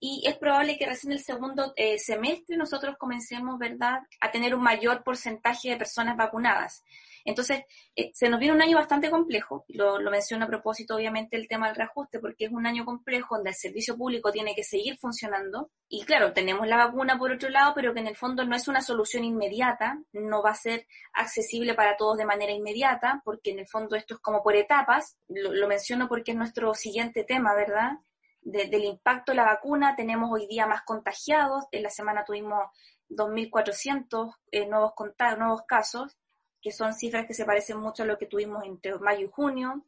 [0.00, 4.62] y es probable que recién el segundo eh, semestre nosotros comencemos, ¿verdad?, a tener un
[4.62, 6.82] mayor porcentaje de personas vacunadas.
[7.26, 11.36] Entonces, eh, se nos viene un año bastante complejo, lo, lo menciono a propósito, obviamente,
[11.36, 14.64] el tema del reajuste, porque es un año complejo donde el servicio público tiene que
[14.64, 15.70] seguir funcionando.
[15.86, 18.68] Y claro, tenemos la vacuna por otro lado, pero que en el fondo no es
[18.68, 23.58] una solución inmediata, no va a ser accesible para todos de manera inmediata, porque en
[23.58, 25.18] el fondo esto es como por etapas.
[25.28, 27.98] Lo, lo menciono porque es nuestro siguiente tema, ¿verdad?
[28.42, 29.96] Del impacto de la vacuna.
[29.96, 31.64] Tenemos hoy día más contagiados.
[31.72, 32.68] En la semana tuvimos
[33.10, 34.92] 2.400 eh, nuevos,
[35.38, 36.16] nuevos casos,
[36.62, 39.84] que son cifras que se parecen mucho a lo que tuvimos entre mayo y junio.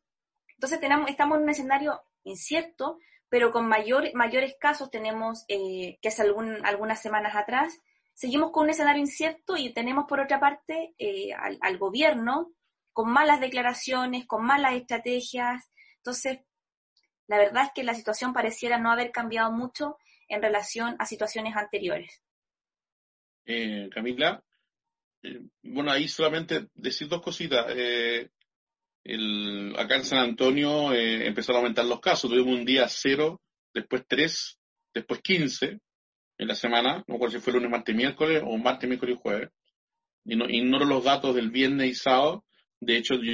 [0.54, 6.08] Entonces tenemos, estamos en un escenario incierto, pero con mayor, mayores casos tenemos eh, que
[6.08, 7.78] hace algún, algunas semanas atrás.
[8.14, 12.52] Seguimos con un escenario incierto y tenemos por otra parte eh, al, al gobierno
[12.92, 15.70] con malas declaraciones, con malas estrategias.
[15.96, 16.40] Entonces,
[17.28, 19.96] la verdad es que la situación pareciera no haber cambiado mucho
[20.28, 22.22] en relación a situaciones anteriores.
[23.44, 24.42] Eh, Camila,
[25.22, 27.66] eh, bueno, ahí solamente decir dos cositas.
[27.70, 28.30] Eh,
[29.76, 32.30] acá en San Antonio empezaron a aumentar los casos.
[32.30, 33.40] Tuvimos un día cero,
[33.74, 34.58] después tres,
[34.94, 35.80] después quince
[36.38, 37.04] en la semana.
[37.06, 39.50] No recuerdo si fue lunes, martes, miércoles o martes, miércoles y jueves.
[40.24, 42.44] Y no, ignoro los datos del viernes y sábado.
[42.80, 43.32] De hecho, yo,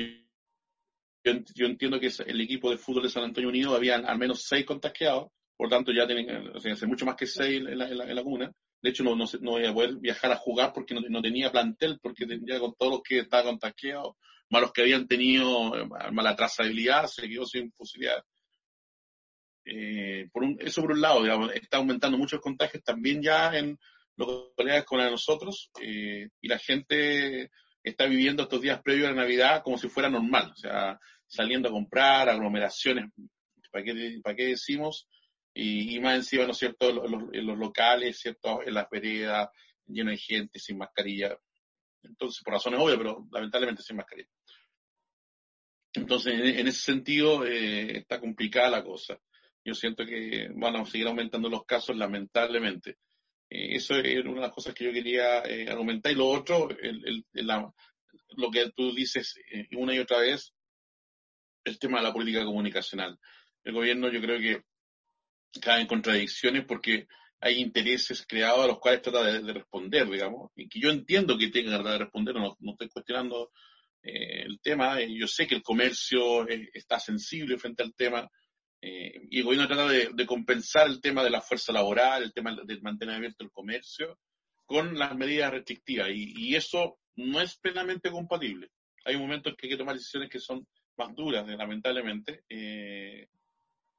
[1.24, 4.64] yo, entiendo que el equipo de fútbol de San Antonio Unido habían al menos seis
[4.64, 8.22] contagiados, por tanto ya tienen, o sea, mucho más que seis en la, en la,
[8.22, 8.52] comuna.
[8.80, 11.98] De hecho, no, no, no, voy a poder viajar a jugar porque no, tenía plantel,
[12.00, 14.14] porque ya con todos los que estaban contagiados,
[14.50, 18.22] más los que habían tenido eh, mala trazabilidad, se quedó sin posibilidad.
[19.64, 23.78] Eh, por un, eso por un lado, digamos, está aumentando muchos contagios también ya en
[24.16, 27.50] localidades como la nosotros, eh, y la gente
[27.88, 31.68] está viviendo estos días previos a la Navidad como si fuera normal, o sea, saliendo
[31.68, 33.10] a comprar, aglomeraciones,
[33.70, 35.08] ¿para qué, para qué decimos?
[35.54, 39.48] Y, más encima, ¿no es cierto?, en los, locales, ¿cierto?, en las veredas,
[39.86, 41.36] lleno de gente, sin mascarilla.
[42.02, 44.28] Entonces, por razones obvias, pero lamentablemente sin mascarilla.
[45.94, 49.18] Entonces, en, ese sentido, eh, está complicada la cosa.
[49.64, 52.98] Yo siento que van a seguir aumentando los casos, lamentablemente.
[53.50, 56.12] Eh, eso es una de las cosas que yo quería eh, argumentar.
[56.12, 60.52] Y lo otro, el, lo que tú dices eh, una y otra vez,
[61.64, 63.18] el tema de la política comunicacional.
[63.64, 64.62] El gobierno yo creo que
[65.60, 67.06] cae en contradicciones porque
[67.40, 71.48] hay intereses creados a los cuales trata de, responder, digamos, y que yo entiendo que
[71.48, 73.50] tenga que responder, no, no estoy cuestionando
[74.00, 78.28] el tema, yo sé que el comercio está sensible frente al tema,
[78.80, 82.56] eh, y el gobierno trata de, compensar el tema de la fuerza laboral, el tema
[82.64, 84.18] de mantener abierto el comercio,
[84.66, 86.08] con las medidas restrictivas.
[86.12, 88.70] Y, eso no es plenamente compatible.
[89.04, 92.44] Hay momentos en que hay que tomar decisiones que son más duras, lamentablemente.
[92.48, 93.28] Eh,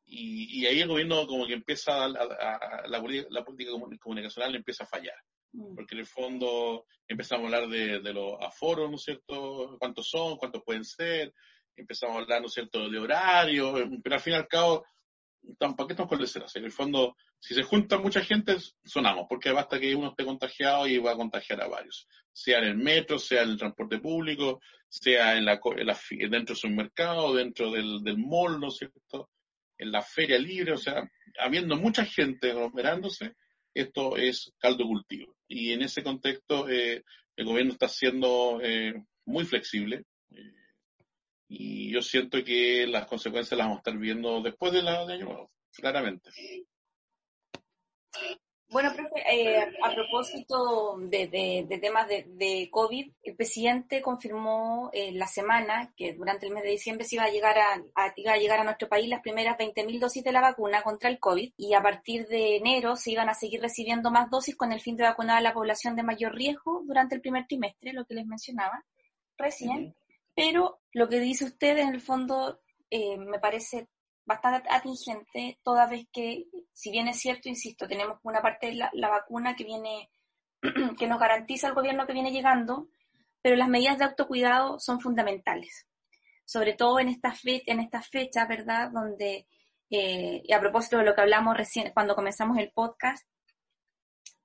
[0.05, 5.17] y, ahí el gobierno como que empieza, a, la, política comunicacional empieza a fallar.
[5.51, 5.75] Mm.
[5.75, 9.77] Porque en el fondo empezamos a hablar de, de los aforos, ¿no es cierto?
[9.79, 10.37] ¿Cuántos son?
[10.37, 11.33] ¿Cuántos pueden ser?
[11.79, 14.85] Empezamos a hablar, ¿no es cierto?, de horario, pero al fin y al cabo,
[15.57, 16.55] ¿para qué estamos con leceras?
[16.55, 20.87] En el fondo, si se junta mucha gente, sonamos, porque basta que uno esté contagiado
[20.87, 24.61] y va a contagiar a varios, sea en el metro, sea en el transporte público,
[24.87, 25.59] sea en la,
[26.19, 29.29] dentro del supermercado, dentro del, del mall, ¿no es cierto?,
[29.77, 33.35] en la feria libre, o sea, habiendo mucha gente aglomerándose,
[33.73, 35.37] esto es caldo cultivo.
[35.47, 37.03] Y en ese contexto, el
[37.37, 38.59] gobierno está siendo
[39.25, 40.03] muy flexible.
[41.49, 45.13] Y yo siento que las consecuencias las vamos a estar viendo después de la de
[45.15, 46.29] año nuevo, claramente.
[48.71, 55.91] Bueno, profe, eh, a propósito de, temas de, COVID, el presidente confirmó en la semana
[55.97, 58.87] que durante el mes de diciembre se iba a llegar a, a llegar a nuestro
[58.87, 62.57] país las primeras 20.000 dosis de la vacuna contra el COVID y a partir de
[62.57, 65.53] enero se iban a seguir recibiendo más dosis con el fin de vacunar a la
[65.53, 68.85] población de mayor riesgo durante el primer trimestre, lo que les mencionaba
[69.35, 69.95] recién.
[70.35, 73.89] Pero lo que dice usted en el fondo eh, me parece
[74.29, 79.09] bastante atingente, toda vez que, si bien es cierto, insisto, tenemos una parte de la,
[79.09, 80.11] vacuna que viene,
[80.99, 82.89] que nos garantiza el gobierno que viene llegando,
[83.41, 85.87] pero las medidas de autocuidado son fundamentales,
[86.45, 88.91] sobre todo en estas en esta fechas, ¿verdad?
[88.91, 89.47] Donde,
[89.89, 93.27] eh, y a propósito de lo que hablamos recién cuando comenzamos el podcast,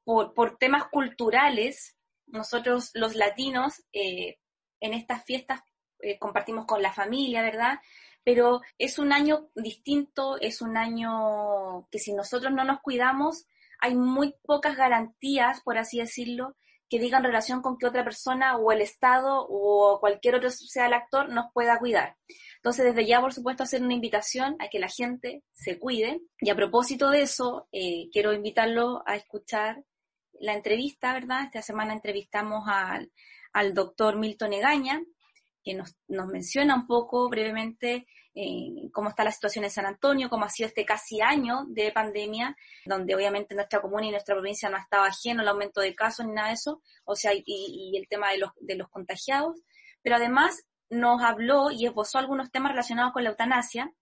[0.02, 4.38] por, por temas culturales, nosotros los latinos eh,
[4.80, 5.60] en estas fiestas
[6.04, 7.78] eh, compartimos con la familia, ¿verdad?
[8.24, 13.46] pero es un año distinto, es un año que si nosotros no nos cuidamos,
[13.78, 16.56] hay muy pocas garantías, por así decirlo,
[16.88, 20.94] que digan relación con que otra persona o el Estado o cualquier otro sea el
[20.94, 22.16] actor nos pueda cuidar.
[22.56, 26.20] Entonces, desde ya, por supuesto, hacer una invitación a que la gente se cuide.
[26.40, 29.82] Y a propósito de eso, eh, quiero invitarlo a escuchar
[30.40, 31.44] la entrevista, ¿verdad?
[31.44, 33.10] Esta semana entrevistamos al,
[33.52, 35.02] al doctor Milton Egaña,
[35.64, 40.28] que nos, nos menciona un poco brevemente eh, cómo está la situación en San Antonio,
[40.28, 44.68] cómo ha sido este casi año de pandemia, donde obviamente nuestra comuna y nuestra provincia
[44.68, 47.44] no ha estado ajeno al aumento de casos ni nada de eso, o sea, y,
[47.46, 49.62] y el tema de los, de los contagiados,
[50.02, 53.92] pero además nos habló y esbozó algunos temas relacionados con la eutanasia,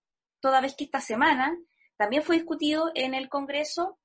[0.41, 1.57] toda vez que esta semana
[1.97, 3.99] también fue discutido en el Congreso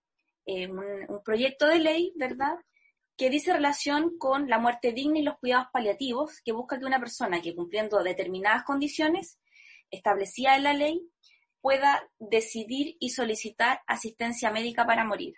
[0.46, 2.56] eh, un, un, proyecto de ley, ¿verdad?,
[3.18, 7.00] que dice relación con la muerte digna y los cuidados paliativos, que busca que una
[7.00, 9.40] persona que cumpliendo determinadas condiciones
[9.90, 11.02] establecidas en la ley
[11.60, 15.34] pueda decidir y solicitar asistencia médica para morir.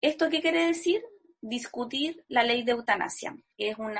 [0.00, 1.00] ¿Esto qué quiere decir?
[1.40, 3.36] Discutir la ley de eutanasia.
[3.56, 3.94] Es un,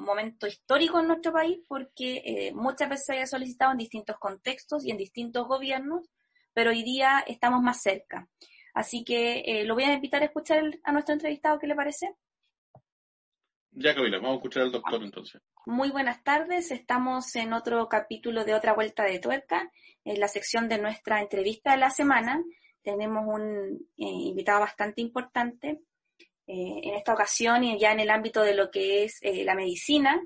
[0.00, 4.84] momento histórico en nuestro país porque eh, muchas veces se ha solicitado en distintos contextos
[4.84, 6.08] y en distintos gobiernos,
[6.52, 8.28] pero hoy día estamos más cerca.
[8.74, 12.16] Así que eh, lo voy a invitar a escuchar a nuestro entrevistado, ¿qué le parece?
[13.70, 15.40] Ya, Camila, vamos a escuchar al doctor entonces.
[15.66, 19.70] Muy buenas tardes, estamos en otro capítulo de Otra Vuelta de Tuerca,
[20.04, 22.42] en la sección de nuestra entrevista de la semana.
[22.82, 25.80] Tenemos un eh, invitado bastante importante
[26.46, 30.20] eh, en esta ocasión y ya en el ámbito de lo que es la medicina.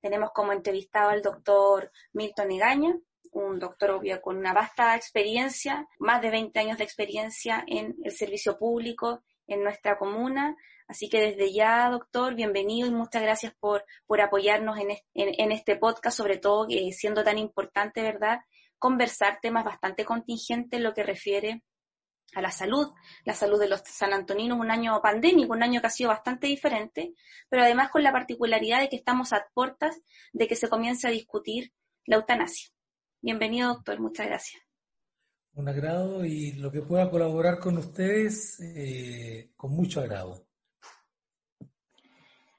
[0.00, 2.96] Tenemos como entrevistado al doctor Milton Egaña,
[3.32, 8.12] un doctor obvio con una vasta experiencia, más de 20 años de experiencia en el
[8.12, 10.56] servicio público en nuestra comuna.
[10.86, 15.76] Así que desde ya, doctor, bienvenido y muchas gracias por, por apoyarnos en, en, este
[15.76, 18.40] podcast, sobre todo siendo tan importante, ¿verdad?
[18.78, 21.62] Conversar temas bastante contingentes en lo que refiere
[22.34, 22.92] a la salud,
[23.24, 27.14] la salud de los sanantoninos, un año pandémico, un año que ha sido bastante diferente,
[27.48, 30.00] pero además con la particularidad de que estamos a puertas
[30.32, 31.72] de que se comience a discutir
[32.04, 32.68] la eutanasia.
[33.24, 34.00] Bienvenido, doctor.
[34.00, 34.60] Muchas gracias.
[35.54, 40.44] Un agrado y lo que pueda colaborar con ustedes, eh, con mucho agrado.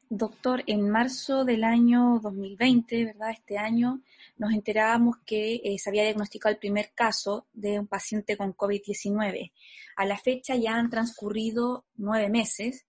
[0.09, 3.31] Doctor, en marzo del año 2020, ¿verdad?
[3.31, 4.03] Este año,
[4.37, 9.51] nos enterábamos que eh, se había diagnosticado el primer caso de un paciente con COVID-19.
[9.97, 12.85] A la fecha ya han transcurrido nueve meses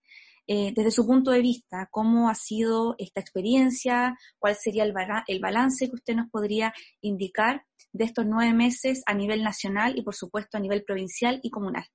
[0.47, 4.93] eh, desde su punto de vista, cómo ha sido esta experiencia, cuál sería el,
[5.41, 10.15] balance que usted nos podría indicar de estos nueve meses a nivel nacional y, por
[10.15, 11.87] supuesto, a nivel provincial y comunal.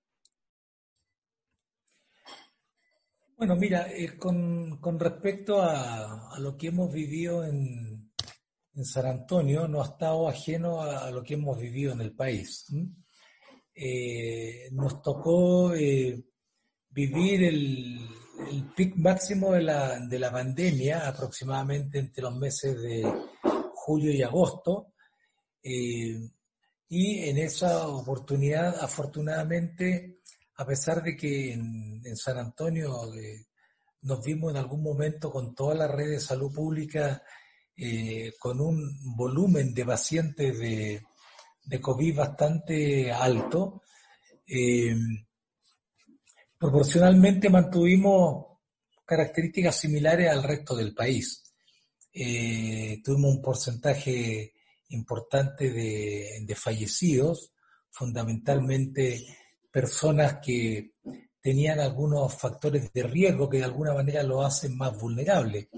[3.38, 8.10] Bueno, mira, eh, con, respecto a, lo que hemos vivido en,
[8.84, 12.66] San Antonio, no ha estado ajeno a, lo que hemos vivido en el país.
[13.76, 18.10] Eh, nos tocó vivir el,
[18.48, 23.04] el pic máximo de la, de la pandemia, aproximadamente entre los meses de
[23.74, 24.94] julio y agosto,
[25.62, 26.20] eh,
[26.90, 30.20] y en esa oportunidad, afortunadamente,
[30.58, 33.46] a pesar de que en, San Antonio eh,
[34.02, 37.22] nos vimos en algún momento con toda la red de salud pública,
[37.76, 41.04] eh, con un volumen de pacientes de,
[41.64, 43.84] de COVID bastante alto,
[46.60, 48.46] proporcionalmente mantuvimos
[49.06, 51.42] características similares al resto del país.
[52.14, 54.54] Eh, tuvimos un porcentaje
[54.90, 57.54] importante de, fallecidos,
[57.90, 59.26] fundamentalmente
[59.72, 60.96] personas que
[61.42, 65.70] tenían algunos factores de riesgo que de alguna manera lo hacen más vulnerable.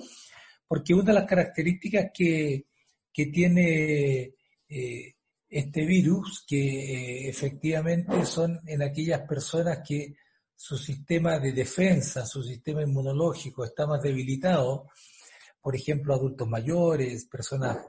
[0.68, 2.66] Porque una de las características que,
[3.14, 4.34] tiene
[4.68, 5.14] eh,
[5.48, 10.16] este virus, que eh, efectivamente son en aquellas personas que
[10.64, 14.90] su sistema de defensa, su sistema inmunológico está más debilitado,
[15.60, 17.80] por ejemplo, adultos mayores, personas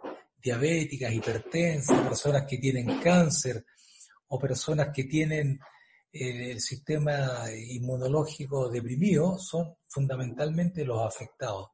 [0.43, 3.67] diabéticas, hipertensas, personas que tienen cáncer
[4.29, 5.61] o personas que tienen
[6.11, 11.73] eh, el sistema inmunológico deprimido, son fundamentalmente los afectados.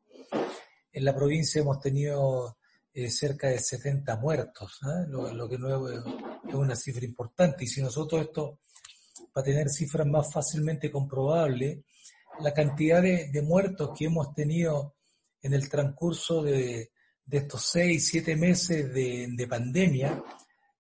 [0.90, 2.58] En la provincia hemos tenido
[2.92, 5.04] eh, cerca de 70 muertos, ¿ah?
[5.06, 6.04] lo, que no es,
[6.48, 7.62] es una cifra importante.
[7.62, 8.58] Y si nosotros esto
[9.38, 11.84] para tener cifras más fácilmente comprobables,
[12.40, 14.96] la cantidad de, muertos que hemos tenido
[15.40, 16.90] en el transcurso de,
[17.30, 20.20] estos seis, siete meses de, pandemia,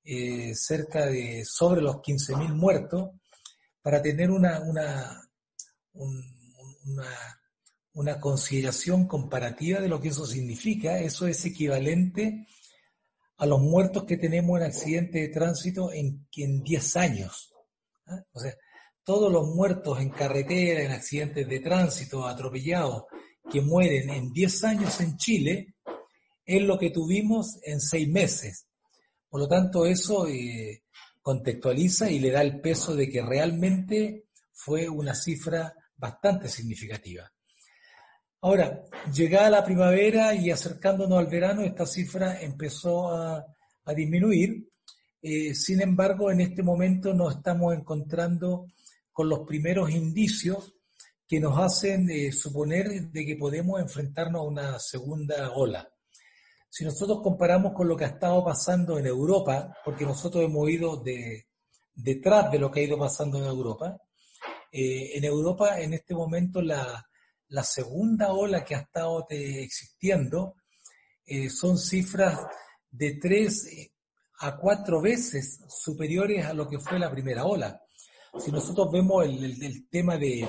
[0.02, 3.10] eh, cerca de sobre los 15.000 muertos,
[3.80, 5.22] para tener una, una,
[5.92, 7.12] una,
[7.92, 8.20] una,
[9.06, 12.48] comparativa de lo que eso significa, eso es equivalente
[13.36, 17.54] a los muertos que tenemos en accidentes de tránsito en, en 10 años.
[18.08, 18.22] ¿Ah?
[18.32, 18.54] O sea,
[19.04, 23.04] todos los muertos en carretera, en accidentes de tránsito, atropellados,
[23.50, 25.74] que mueren en 10 años en Chile,
[26.44, 28.66] es lo que tuvimos en 6 meses.
[29.28, 30.82] Por lo tanto, eso eh,
[31.22, 37.32] contextualiza y le da el peso de que realmente fue una cifra bastante significativa.
[38.42, 38.82] Ahora,
[39.12, 43.44] llegada la primavera y acercándonos al verano, esta cifra empezó a
[43.96, 44.67] disminuir
[45.20, 48.66] eh, sin embargo, en este momento nos estamos encontrando
[49.12, 50.74] con los primeros indicios
[51.26, 55.88] que nos hacen eh, suponer de que podemos enfrentarnos a una segunda ola.
[56.70, 61.02] Si nosotros comparamos con lo que ha estado pasando en Europa, porque nosotros hemos ido
[61.94, 63.98] detrás de lo que ha ido pasando en Europa,
[64.70, 67.04] eh, en Europa en este momento la,
[67.64, 70.54] segunda ola que ha estado existiendo
[71.50, 72.38] son cifras
[72.90, 73.66] de tres
[74.40, 77.82] a cuatro veces superiores a lo que fue la primera ola.
[78.38, 80.46] Si nosotros vemos el, tema de,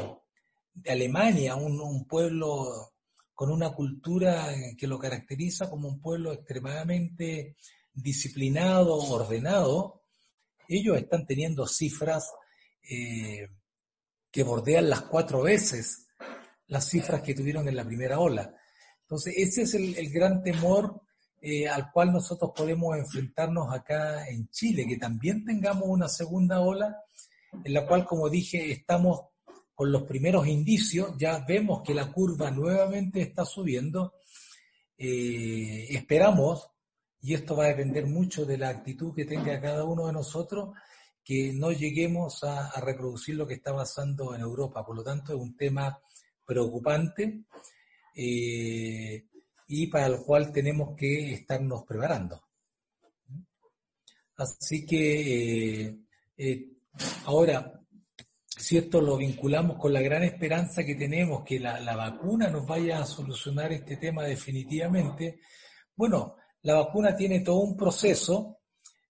[0.87, 2.91] Alemania, un, pueblo
[3.33, 7.55] con una cultura que lo caracteriza como un pueblo extremadamente
[7.93, 10.03] disciplinado, ordenado,
[10.67, 12.31] ellos están teniendo cifras
[12.83, 13.47] eh,
[14.31, 16.07] que bordean las cuatro veces
[16.67, 18.53] las cifras que tuvieron en la primera ola.
[19.01, 21.01] Entonces, ese es el, el gran temor
[21.41, 26.97] eh, al cual nosotros podemos enfrentarnos acá en Chile, que también tengamos una segunda ola,
[27.63, 29.21] en la cual, como dije, estamos
[29.79, 34.15] con los primeros indicios, ya vemos que la curva nuevamente está subiendo.
[34.97, 36.69] Eh, esperamos,
[37.21, 40.75] y esto va a depender mucho de la actitud que tenga cada uno de nosotros,
[41.23, 44.85] que no lleguemos a, reproducir lo que está pasando en Europa.
[44.85, 45.97] Por lo tanto, es un tema
[46.45, 47.45] preocupante.
[48.13, 49.28] Eh,
[49.69, 52.41] y para el cual tenemos que estarnos preparando.
[54.35, 55.99] Así que eh,
[56.37, 56.69] eh,
[57.25, 57.79] ahora,
[58.47, 62.99] si esto lo vinculamos con la gran esperanza que tenemos que la, vacuna nos vaya
[62.99, 65.39] a solucionar este tema definitivamente,
[65.95, 68.61] bueno, la vacuna tiene todo un proceso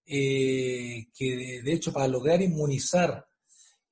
[0.04, 3.24] eh, que de hecho para lograr inmunizar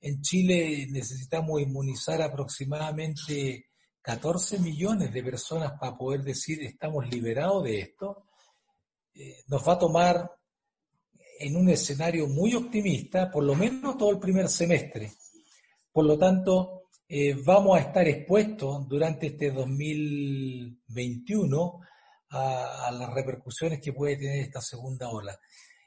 [0.01, 3.68] en Chile necesitamos inmunizar aproximadamente
[4.09, 8.25] 14 millones de personas para poder decir estamos liberados de esto,
[9.15, 10.33] eh, nos va a tomar
[11.41, 15.13] en un escenario muy optimista, por lo menos todo el primer semestre.
[15.93, 21.81] Por lo tanto, eh, vamos a estar expuestos durante este 2021
[22.31, 25.39] a, a, las repercusiones que puede tener esta segunda ola.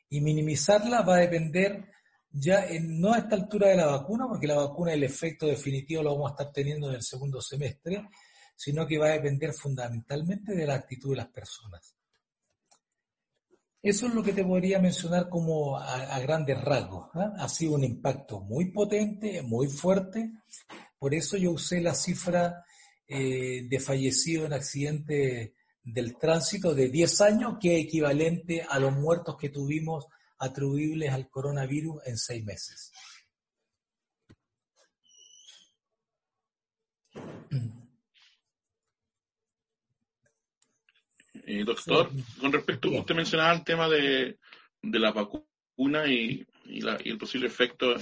[0.09, 1.89] Y minimizarla va a depender
[2.33, 6.13] ya no a esta altura de la vacuna, porque la vacuna, el efecto definitivo lo
[6.13, 8.07] vamos a estar teniendo en el segundo semestre,
[8.55, 11.95] sino que va a depender fundamentalmente de la actitud de las personas.
[13.83, 17.09] Eso es lo que te podría mencionar como a, grandes rasgos.
[17.15, 17.33] ¿ah?
[17.39, 20.31] Ha sido un impacto muy potente, muy fuerte.
[20.99, 22.63] Por eso yo usé la cifra
[23.07, 28.95] eh, de fallecidos en accidente del tránsito de 10 años, que es equivalente a los
[28.95, 30.05] muertos que tuvimos
[30.41, 32.91] atribuibles al coronavirus en seis meses.
[41.45, 44.37] Eh, doctor, con respecto, usted mencionaba el tema de,
[44.81, 47.95] la vacuna y, el posible efecto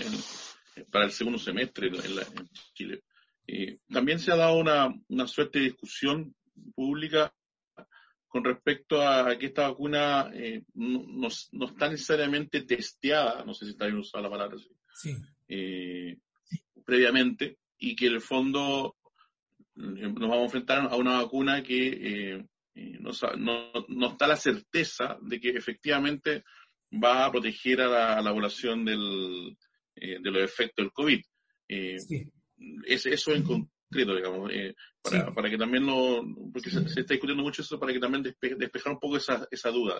[0.92, 3.04] para el segundo semestre en, Chile.
[3.48, 6.36] Eh, también se ha dado una, una suerte de discusión
[6.76, 7.34] pública
[8.30, 13.86] con respecto a que esta vacuna eh, no, está necesariamente testeada, no sé si está
[13.86, 15.18] bien usada la palabra así,
[16.86, 18.96] previamente y que en el fondo
[19.76, 23.12] nos vamos a enfrentar a una vacuna que no,
[23.88, 26.44] no, está la certeza de que efectivamente
[26.92, 29.58] va a proteger a la, población del,
[29.96, 31.22] de los efectos del COVID.
[31.68, 33.44] es, eso en
[33.90, 34.52] digamos,
[35.02, 36.24] para, para, que también lo,
[36.54, 39.96] porque se, está discutiendo mucho eso, para que también despejar un poco esa, esa duda.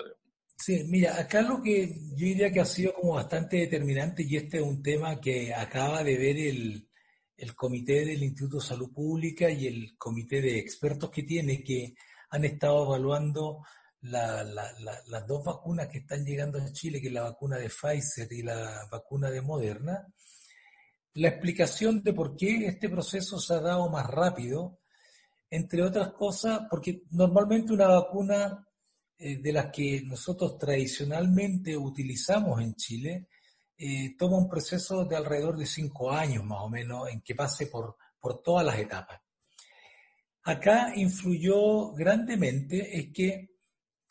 [0.58, 4.58] Sí, mira, acá lo que yo diría que ha sido como bastante determinante, y este
[4.58, 6.90] es un tema que acaba de ver el,
[7.38, 11.94] el comité del Instituto de Salud Pública y el comité de expertos que tiene, que
[12.32, 13.62] han estado evaluando
[14.02, 18.44] las dos vacunas que están llegando a Chile, que es la vacuna de Pfizer y
[18.44, 20.08] la vacuna de Moderna,
[21.20, 24.80] la explicación de por qué este proceso se ha dado más rápido,
[25.50, 28.66] entre otras cosas, porque normalmente una vacuna
[29.18, 33.28] eh, de las que nosotros tradicionalmente utilizamos en Chile,
[33.78, 37.68] eh, toma un proceso de alrededor de cinco años más o menos en que pase
[37.68, 39.20] por, por todas las etapas.
[40.44, 43.50] Acá influyó grandemente es que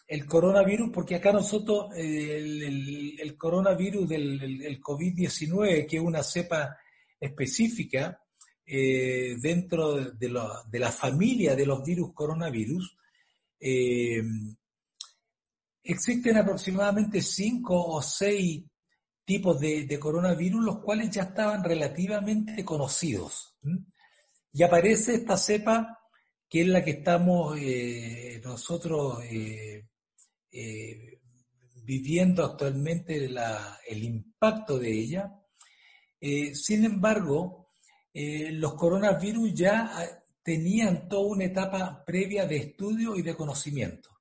[0.07, 6.77] el coronavirus, porque acá nosotros, eh, el, coronavirus del COVID-19, que es una cepa
[7.21, 8.21] específica
[8.67, 12.97] dentro de, la familia de los virus coronavirus,
[15.89, 18.63] Existen aproximadamente cinco o seis
[19.25, 23.57] tipos de, coronavirus, los cuales ya estaban relativamente conocidos.
[24.53, 25.99] Y aparece esta cepa,
[26.47, 29.89] que es la que estamos eh, nosotros eh,
[30.51, 31.21] eh,
[31.85, 35.33] viviendo actualmente el impacto de ella.
[36.21, 37.69] Sin embargo,
[38.13, 40.07] los coronavirus ya ah,
[40.43, 44.19] tenían toda una etapa previa de estudio y de conocimiento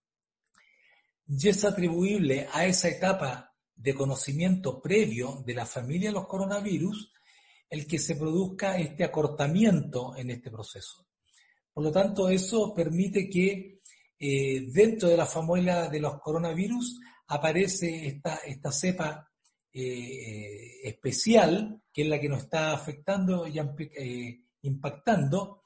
[1.28, 7.12] y es atribuible a esa etapa de conocimiento previo de la familia de los coronavirus
[7.70, 11.06] el que se produzca este acortamiento en este proceso.
[11.74, 13.82] Por lo tanto, eso permite que
[14.18, 19.30] eh, dentro de la familia de los coronavirus aparece esta cepa
[19.80, 25.61] eh, especial, que es la que nos está afectando y eh, impactando,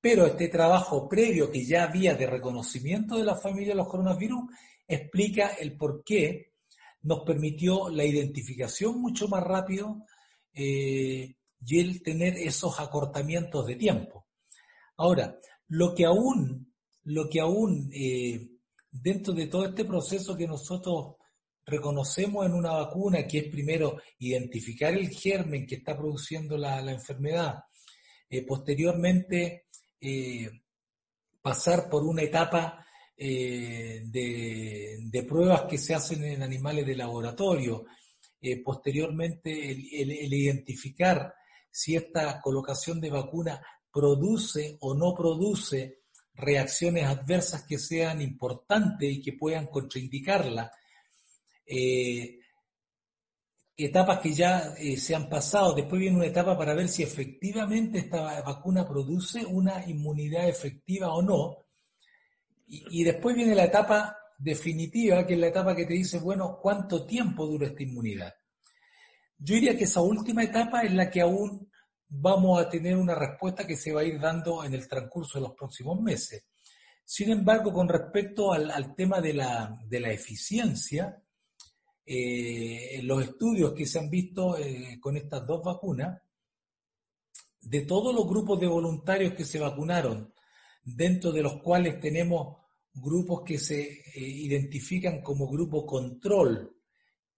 [0.00, 4.50] pero este trabajo previo que ya había de reconocimiento de la familia de los coronavirus
[4.88, 6.54] explica el por qué
[7.02, 10.06] nos permitió la identificación mucho más rápido
[10.52, 14.26] eh, y el tener esos acortamientos de tiempo.
[14.96, 15.38] Ahora,
[15.68, 17.92] lo que aún, lo que aún
[18.90, 21.14] dentro de todo este proceso que nosotros
[21.64, 27.64] reconocemos en una vacuna, que es primero identificar el germen que está produciendo la, enfermedad,
[28.28, 29.66] eh, posteriormente
[31.42, 32.82] pasar por una etapa
[33.16, 37.84] eh, de, pruebas que se hacen en animales de laboratorio.
[38.40, 41.34] Eh, posteriormente, el, identificar
[41.70, 46.00] si esta colocación de vacuna produce o no produce
[46.34, 50.70] reacciones adversas que sean importantes y que puedan contraindicarla.
[51.74, 52.38] Eh,
[53.76, 55.74] etapas que ya se han pasado.
[55.74, 61.22] Después viene una etapa para ver si efectivamente esta vacuna produce una inmunidad efectiva o
[61.22, 61.56] no.
[62.66, 67.04] Y, después viene la etapa definitiva, que es la etapa que te dice, bueno, ¿cuánto
[67.04, 68.32] tiempo dura esta inmunidad?
[69.38, 71.70] Yo diría que esa última etapa es la que aún
[72.08, 75.48] vamos a tener una respuesta que se va a ir dando en el transcurso de
[75.48, 76.46] los próximos meses.
[77.04, 81.21] Sin embargo, con respecto al, tema de la, eficiencia,
[82.14, 86.20] eh, los estudios que se han visto eh, con estas dos vacunas,
[87.58, 90.30] de todos los grupos de voluntarios que se vacunaron,
[90.84, 92.58] dentro de los cuales tenemos
[92.92, 96.76] grupos que se eh, identifican como grupo control,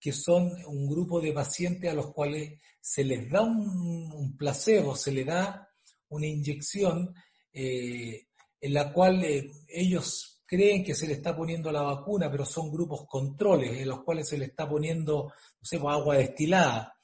[0.01, 5.13] que son un grupo de pacientes a los cuales se les da un, placebo, se
[5.13, 5.69] les da
[6.09, 7.15] una inyección
[7.53, 9.25] en la cual
[9.69, 14.03] ellos creen que se le está poniendo la vacuna, pero son grupos controles en los
[14.03, 16.97] cuales se le está poniendo, no sé, agua destilada,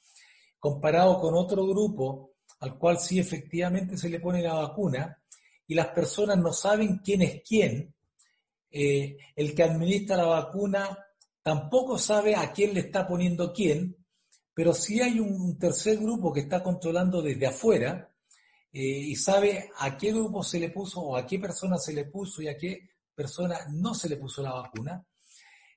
[0.59, 5.19] comparado con otro grupo al cual sí efectivamente se le pone la vacuna
[5.65, 7.93] y las personas no saben quién es quién,
[8.69, 10.97] eh, el que administra la vacuna
[11.41, 13.97] tampoco sabe a quién le está poniendo quién,
[14.53, 18.09] pero sí hay un tercer grupo que está controlando desde afuera
[18.71, 22.05] eh, y sabe a qué grupo se le puso o a qué persona se le
[22.05, 25.05] puso y a qué persona no se le puso la vacuna.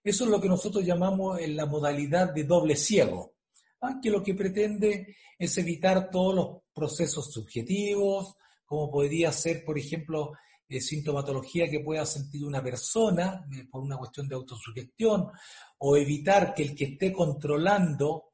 [0.02, 3.34] Eso es lo que nosotros llamamos en la modalidad de doble ciego,
[3.80, 3.98] ¿ah?
[4.02, 10.32] que lo que pretende es evitar todos los procesos subjetivos, como podría ser, por ejemplo,
[10.68, 15.30] eh, sintomatología que pueda sentir una persona por una cuestión de autosugestión
[15.78, 18.32] o evitar que el que esté controlando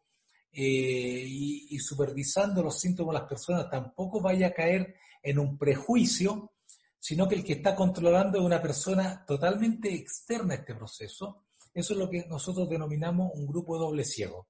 [0.52, 6.52] eh, y, supervisando los síntomas de las personas tampoco vaya a caer en un prejuicio,
[7.00, 11.46] sino que el que está controlando es una persona totalmente externa a este proceso.
[11.72, 14.48] Eso es lo que nosotros denominamos un grupo doble ciego.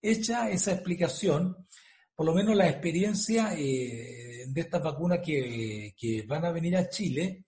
[0.00, 1.66] Hecha esa explicación,
[2.14, 6.88] por lo menos la experiencia eh, de estas vacunas que, que, van a venir a
[6.88, 7.44] Chile,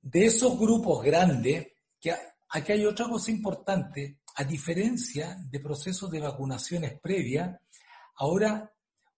[0.00, 1.66] de esos grupos grandes,
[2.00, 2.14] que
[2.48, 7.58] aquí hay otra cosa importante, a diferencia de procesos de vacunaciones previas,
[8.16, 8.72] ahora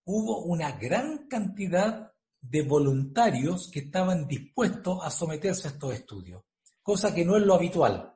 [0.04, 2.12] hubo una gran cantidad
[2.48, 6.42] de voluntarios que estaban dispuestos a someterse a estos estudios,
[6.82, 8.12] cosa que no es lo habitual.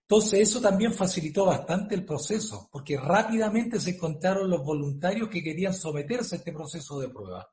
[0.00, 5.74] Entonces eso también facilitó bastante el proceso, porque rápidamente se encontraron los voluntarios que querían
[5.74, 7.48] someterse a este proceso de prueba.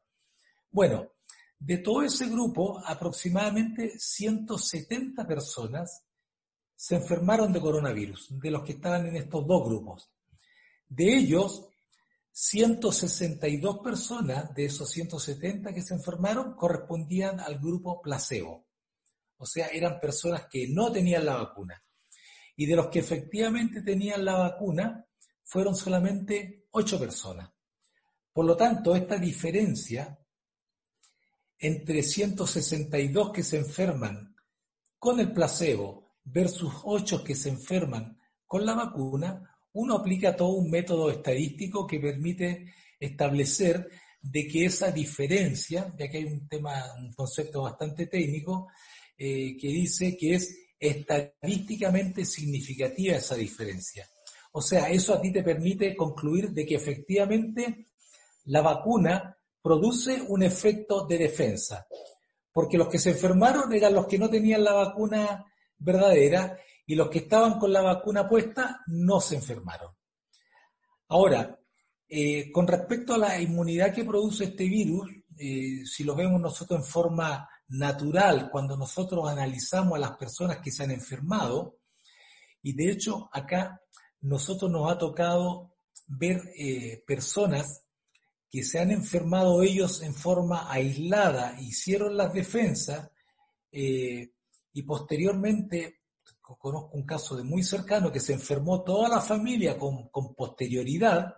[0.69, 1.13] Bueno,
[1.59, 6.03] de todo ese grupo, aproximadamente 170 personas
[6.75, 10.11] se enfermaron de coronavirus, de los que estaban en estos dos grupos.
[10.87, 11.69] De ellos,
[12.36, 18.65] 162 personas de esos 170 que se enfermaron correspondían al grupo placebo.
[19.38, 21.84] O sea, eran personas que no tenían la vacuna.
[22.55, 25.05] Y de los que efectivamente tenían la vacuna,
[25.43, 27.51] fueron solamente 8 personas.
[28.31, 30.19] Por lo tanto, esta diferencia
[31.59, 34.36] entre 162 que se enferman
[34.97, 40.69] con el placebo versus ocho que se enferman con la vacuna, uno aplica todo un
[40.69, 43.89] método estadístico que permite establecer
[44.21, 48.69] de que esa diferencia, ya que hay un tema, un concepto bastante técnico,
[49.17, 54.07] eh, que dice que es estadísticamente significativa esa diferencia.
[54.53, 57.88] O sea, eso a ti te permite concluir de que efectivamente
[58.45, 61.88] la vacuna produce un efecto de defensa,
[62.51, 65.45] porque los que se enfermaron eran los que no tenían la vacuna
[65.78, 69.91] verdadera y los que estaban con la vacuna puesta no se enfermaron.
[71.07, 71.59] Ahora,
[72.07, 76.79] eh, con respecto a la inmunidad que produce este virus, eh, si lo vemos nosotros
[76.79, 81.77] en forma natural, cuando nosotros analizamos a las personas que se han enfermado,
[82.61, 83.81] y de hecho acá
[84.21, 85.75] nosotros nos ha tocado
[86.07, 87.86] ver eh, personas
[88.49, 93.09] que se han enfermado ellos en forma aislada, hicieron las defensas,
[93.75, 96.02] y posteriormente
[96.43, 101.33] conozco un caso de muy cercano que se enfermó toda la familia con, posterioridad.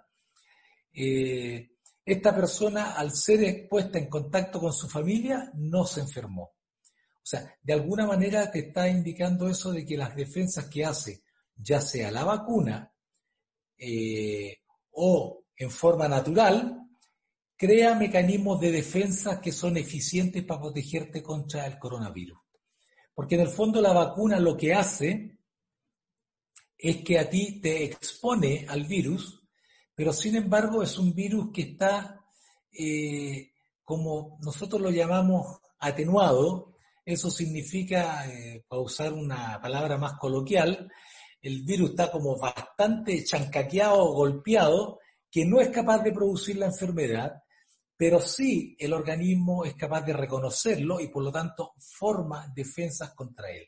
[0.91, 1.69] Eh,
[2.03, 6.43] esta persona, al ser expuesta en contacto con su familia, no se enfermó.
[6.43, 11.23] O sea, de alguna manera te está indicando eso de que las defensas que hace,
[11.55, 12.93] ya sea la vacuna
[13.77, 14.59] eh,
[14.91, 16.85] o en forma natural,
[17.57, 22.44] crea mecanismos de defensa que son eficientes para protegerte contra el coronavirus.
[23.15, 25.39] Porque en el fondo la vacuna lo que hace
[26.77, 29.41] es que a ti te expone al virus,
[29.95, 32.21] pero sin embargo es un virus que está,
[32.77, 33.53] eh,
[33.83, 36.75] como nosotros lo llamamos, atenuado.
[37.05, 40.91] Eso significa, eh, para usar una palabra más coloquial,
[41.41, 44.99] el virus está como bastante chancaqueado, golpeado,
[45.31, 47.43] que no es capaz de producir la enfermedad,
[47.97, 53.49] pero sí el organismo es capaz de reconocerlo y por lo tanto forma defensas contra
[53.51, 53.67] él.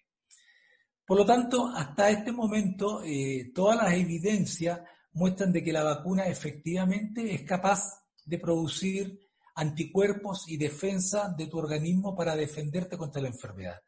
[1.05, 4.81] Por lo tanto, hasta este momento, eh, todas las evidencias
[5.13, 9.17] muestran de que la vacuna efectivamente es capaz de producir
[9.55, 13.79] anticuerpos y defensa de tu organismo para defenderte contra la enfermedad.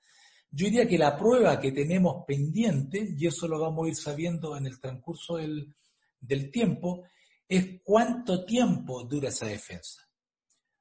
[0.49, 4.55] Yo diría que la prueba que tenemos pendiente, y eso lo vamos a ir sabiendo
[4.55, 5.75] en el transcurso del,
[6.21, 7.03] del tiempo,
[7.47, 10.08] es cuánto tiempo dura esa defensa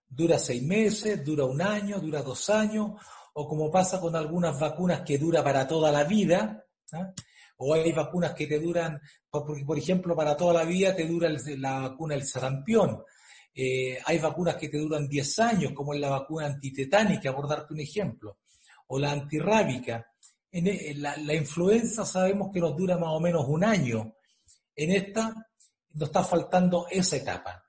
[0.08, 2.92] dura seis meses, dura un año, dura dos años,
[3.34, 7.12] o como pasa con algunas vacunas que dura para toda la vida, ¿ah?
[7.58, 9.00] o hay vacunas que te duran,
[9.30, 13.02] por, ejemplo, para toda la vida te dura la vacuna del sarampión.
[13.54, 17.74] Eh, hay vacunas que te duran 10 años, como es la vacuna antitetánica, por darte
[17.74, 18.38] un ejemplo,
[18.86, 20.06] o la antirrábica.
[20.50, 24.14] En, e, la, la influenza sabemos que nos dura más o menos un año.
[24.74, 25.34] En esta
[25.94, 27.67] nos está faltando esa etapa.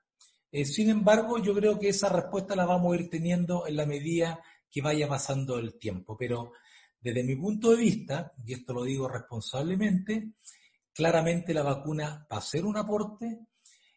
[0.52, 3.86] Eh, sin embargo, yo creo que esa respuesta la vamos a ir teniendo en la
[3.86, 4.40] medida
[4.70, 6.16] que vaya pasando el tiempo.
[6.18, 6.52] Pero
[7.00, 10.32] desde mi punto de vista, y esto lo digo responsablemente,
[10.92, 13.46] claramente la vacuna va a ser un aporte,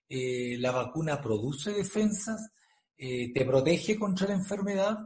[0.08, 2.52] eh, la vacuna produce defensas,
[2.96, 4.98] eh, te protege contra la enfermedad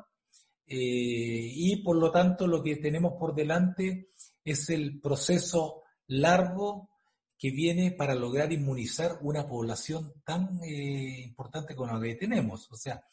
[0.70, 4.10] y por lo tanto lo que tenemos por delante
[4.44, 6.90] es el proceso largo
[7.38, 12.72] que viene para lograr inmunizar una población tan eh, importante como la que tenemos.
[12.72, 13.04] O sea,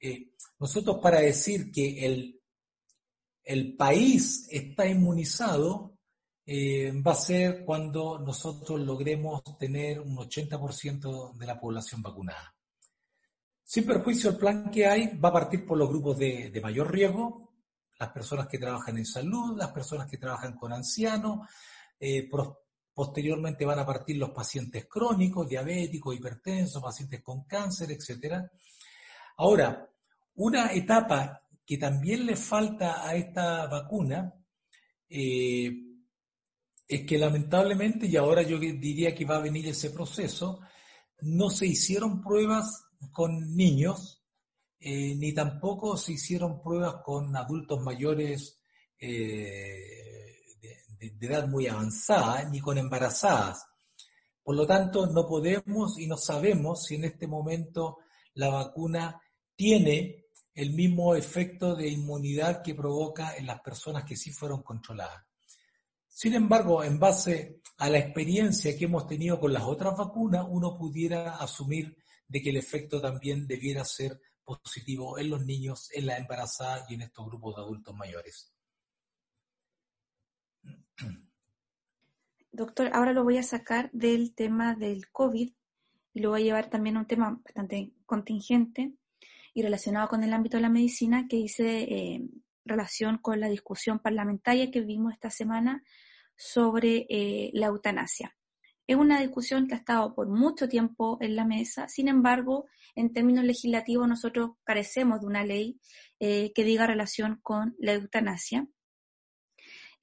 [0.00, 2.40] eh, nosotros para decir que el,
[3.44, 5.92] el país está inmunizado,
[6.44, 12.54] eh, va a ser cuando nosotros logremos tener un 80% de la población vacunada.
[13.62, 17.54] Sin perjuicio, el plan que hay va a partir por los grupos de, mayor riesgo,
[17.98, 21.48] las personas que trabajan en salud, las personas que trabajan con ancianos,
[21.98, 22.28] eh,
[22.94, 28.42] posteriormente van a partir los pacientes crónicos, diabéticos, hipertensos, pacientes con cáncer, etc.
[29.36, 29.88] Ahora,
[30.34, 34.34] una etapa que también le falta a esta vacuna
[35.08, 35.70] eh,
[36.86, 40.60] es que lamentablemente, y ahora yo diría que va a venir ese proceso,
[41.22, 44.22] no se hicieron pruebas con niños,
[44.78, 48.60] eh, ni tampoco se hicieron pruebas con adultos mayores
[48.98, 50.11] eh,
[51.10, 53.66] de, edad muy avanzada, ni con embarazadas.
[54.42, 57.98] Por lo tanto, no podemos y no sabemos si en este momento
[58.34, 59.20] la vacuna
[59.54, 65.24] tiene el mismo efecto de inmunidad que provoca en las personas que sí fueron controladas.
[66.06, 70.76] Sin embargo, en base a la experiencia que hemos tenido con las otras vacunas, uno
[70.76, 71.96] pudiera asumir
[72.28, 76.94] de que el efecto también debiera ser positivo en los niños, en las embarazadas y
[76.94, 78.51] en estos grupos de adultos mayores.
[82.52, 85.50] Doctor, ahora lo voy a sacar del tema del COVID
[86.14, 88.92] y lo voy a llevar también a un tema bastante contingente
[89.54, 92.28] y relacionado con el ámbito de la medicina que dice eh,
[92.64, 95.82] relación con la discusión parlamentaria que vimos esta semana
[96.36, 98.36] sobre eh, la eutanasia.
[98.86, 103.12] Es una discusión que ha estado por mucho tiempo en la mesa, sin embargo, en
[103.12, 105.80] términos legislativos nosotros carecemos de una ley
[106.18, 108.66] eh, que diga relación con la eutanasia.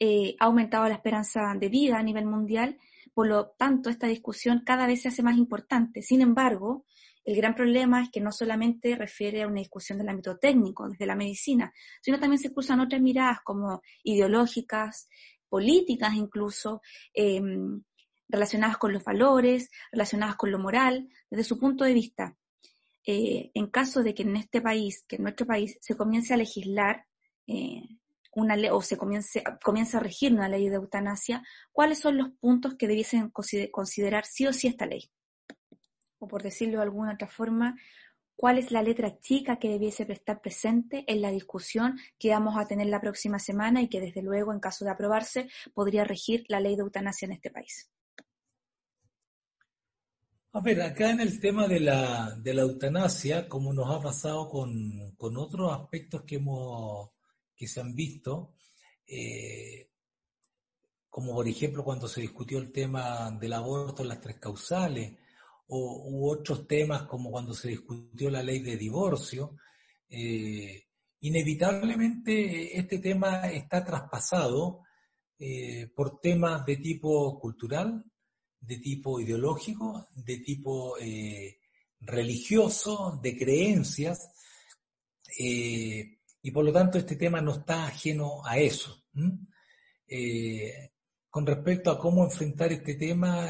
[0.02, 2.78] Ha aumentado la esperanza de vida a nivel mundial,
[3.14, 6.02] por lo tanto esta discusión cada vez se hace más importante.
[6.02, 6.86] Sin embargo,
[7.26, 11.06] el gran problema es que no solamente refiere a una discusión del ámbito técnico, desde
[11.06, 11.72] la medicina,
[12.02, 15.08] sino también se cruzan otras miradas como ideológicas,
[15.48, 16.82] políticas incluso,
[17.14, 17.84] em,
[18.28, 22.38] relacionadas con los valores, relacionadas con lo moral, desde su punto de vista.
[23.06, 26.38] Eh, en caso de que en este país, que en nuestro país, se comience a
[26.38, 27.06] legislar
[27.48, 27.84] eh,
[28.40, 32.30] una ley o se comience, comience a regir una ley de eutanasia, ¿cuáles son los
[32.40, 35.12] puntos que debiesen considerar sí o sí esta ley?
[36.20, 37.76] o por decirlo de alguna otra forma,
[38.36, 42.68] cuál es la letra chica que debiese estar presente en la discusión que vamos a
[42.68, 46.60] tener la próxima semana y que desde luego, en caso de aprobarse, podría regir la
[46.60, 47.90] ley de eutanasia en este país.
[50.52, 54.50] A ver, acá en el tema de la, de la eutanasia, como nos ha pasado
[54.50, 57.12] con, con otros aspectos que, hemos,
[57.60, 58.56] que se han visto,
[59.06, 59.90] eh,
[61.10, 65.18] como por ejemplo cuando se discutió el tema del aborto en las tres causales,
[65.68, 69.58] o, u otros temas como cuando se discutió la ley de divorcio,
[70.10, 70.86] eh,
[71.20, 74.84] inevitablemente este tema está traspasado
[75.38, 78.06] eh, por temas de tipo cultural,
[78.62, 81.58] de tipo ideológico, de tipo eh,
[82.00, 84.32] religioso, de creencias,
[86.42, 89.04] y por lo tanto este tema no está ajeno a eso.
[91.30, 93.48] con respecto a cómo enfrentar este tema,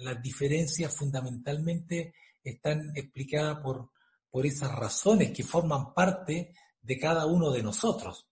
[0.00, 3.90] las diferencias fundamentalmente están explicadas por,
[4.30, 8.28] por esas razones que forman parte de cada uno de nosotros.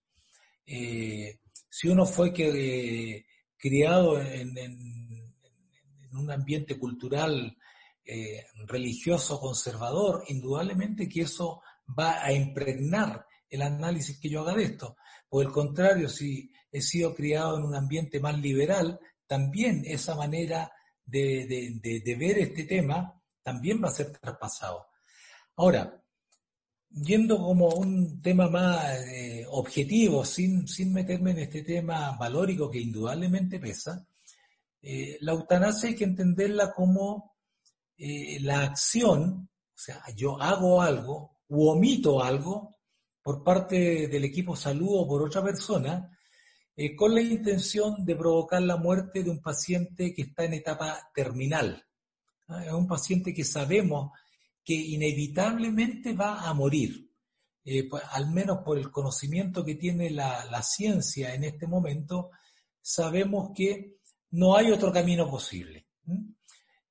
[0.65, 3.25] Eh, si uno fue que,
[3.57, 4.55] criado en,
[6.13, 7.57] un ambiente cultural
[8.05, 14.63] eh, religioso conservador, indudablemente que eso va a impregnar el análisis que yo haga de
[14.63, 14.97] esto.
[15.29, 20.71] Por el contrario, si he sido criado en un ambiente más liberal, también esa manera
[21.05, 24.87] de, ver este tema también va a ser traspasado.
[25.55, 26.01] Ahora,
[26.89, 32.79] yendo como un tema más eh, objetivo, sin, sin, meterme en este tema valórico que
[32.79, 34.07] indudablemente pesa,
[34.81, 37.35] eh, la eutanasia hay que entenderla como
[37.97, 42.75] eh, la acción, o sea, yo hago algo u omito algo
[43.21, 46.15] por parte del equipo salud o por otra persona
[46.77, 51.09] eh, con la intención de provocar la muerte de un paciente que está en etapa
[51.13, 51.85] terminal.
[52.65, 54.11] Es un paciente que sabemos
[54.63, 57.09] que inevitablemente va a morir,
[57.63, 62.31] eh, pues, al menos por el conocimiento que tiene la, ciencia en este momento,
[62.81, 63.99] sabemos que
[64.31, 65.87] no hay otro camino posible.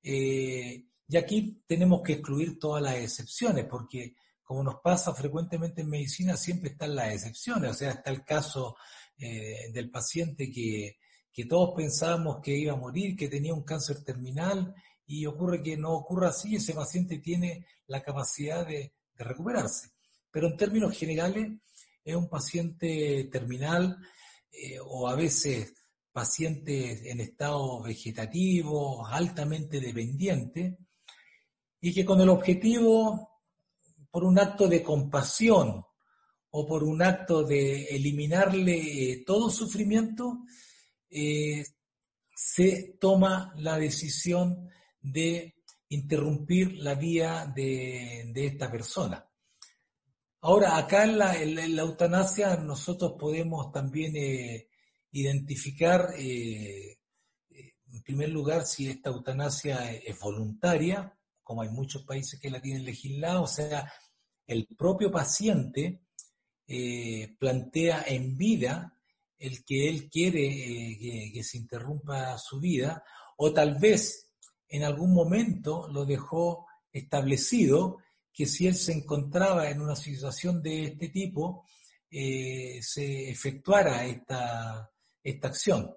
[0.01, 4.15] Eh, y aquí tenemos que excluir todas las excepciones, porque
[4.45, 7.71] como nos pasa frecuentemente en medicina, siempre están las excepciones.
[7.71, 8.77] O sea, está el caso
[9.17, 10.97] eh, del paciente que,
[11.49, 14.73] todos pensábamos que iba a morir, que tenía un cáncer terminal,
[15.07, 19.89] y ocurre que no ocurra así, ese paciente tiene la capacidad de, recuperarse.
[20.31, 21.51] Pero en términos generales,
[22.03, 23.97] es un paciente terminal
[24.51, 25.73] eh, o a veces
[26.11, 30.77] pacientes en estado vegetativo, altamente dependiente,
[31.81, 33.34] y que con el objetivo,
[34.15, 35.83] por un acto de compasión
[36.51, 38.77] o por un acto de eliminarle
[39.11, 40.45] eh, todo sufrimiento,
[41.09, 41.65] eh,
[42.33, 44.69] se toma la decisión
[45.01, 45.55] de
[45.89, 49.29] interrumpir la vida de, esta persona.
[50.39, 54.69] Ahora, acá en la, eutanasia nosotros podemos también eh,
[55.11, 56.95] identificar, en
[58.01, 61.11] primer lugar, si esta eutanasia es voluntaria,
[61.43, 63.91] como hay muchos países que la tienen legislada, o sea,
[64.47, 66.01] el propio paciente
[66.67, 68.97] eh, plantea en vida
[69.37, 73.03] el que él quiere eh, que, se interrumpa su vida,
[73.37, 74.31] o tal vez
[74.67, 77.97] en algún momento lo dejó establecido
[78.33, 81.65] que si él se encontraba en una situación de este tipo,
[82.09, 84.89] se efectuara esta,
[85.21, 85.95] esta acción.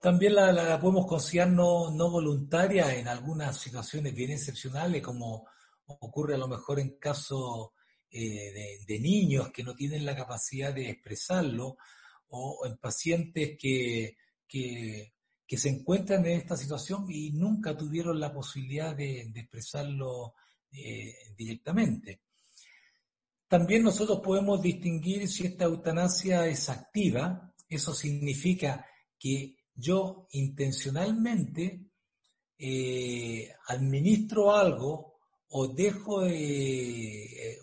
[0.00, 5.46] También la, podemos considerar no, voluntaria en algunas situaciones bien excepcionales, como
[5.84, 7.72] ocurre a lo mejor en casos
[8.10, 11.76] eh, de, niños que no tienen la capacidad de expresarlo,
[12.28, 14.16] o en pacientes que,
[14.48, 15.12] que,
[15.58, 20.34] se encuentran en esta situación y nunca tuvieron la posibilidad de, expresarlo
[20.72, 22.22] eh, directamente.
[23.46, 28.86] También nosotros podemos distinguir si esta eutanasia es activa, eso significa
[29.18, 31.86] que yo intencionalmente
[32.58, 35.18] eh, administro algo
[35.48, 37.58] o dejo, eh,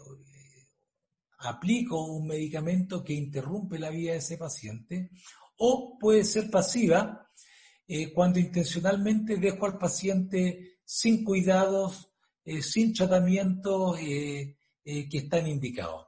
[1.39, 5.11] aplico un medicamento que interrumpe la vida de ese paciente,
[5.57, 7.30] o puede ser pasiva
[7.88, 12.11] eh, cuando intencionalmente dejo al paciente sin cuidados,
[12.61, 16.07] sin tratamiento eh, que están indicados.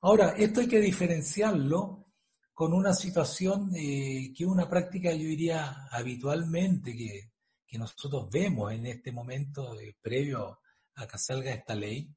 [0.00, 2.03] Ahora, esto hay que diferenciarlo
[2.54, 7.30] con una situación eh, que una práctica, yo diría, habitualmente que,
[7.76, 10.60] nosotros vemos en este momento eh, previo
[10.94, 12.08] a que salga esta ley,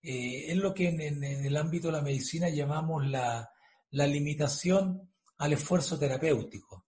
[0.00, 3.46] es lo que en, el ámbito de la medicina llamamos la,
[3.90, 6.86] limitación al esfuerzo terapéutico,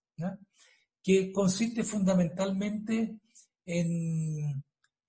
[1.03, 3.19] que consiste fundamentalmente
[3.63, 4.63] en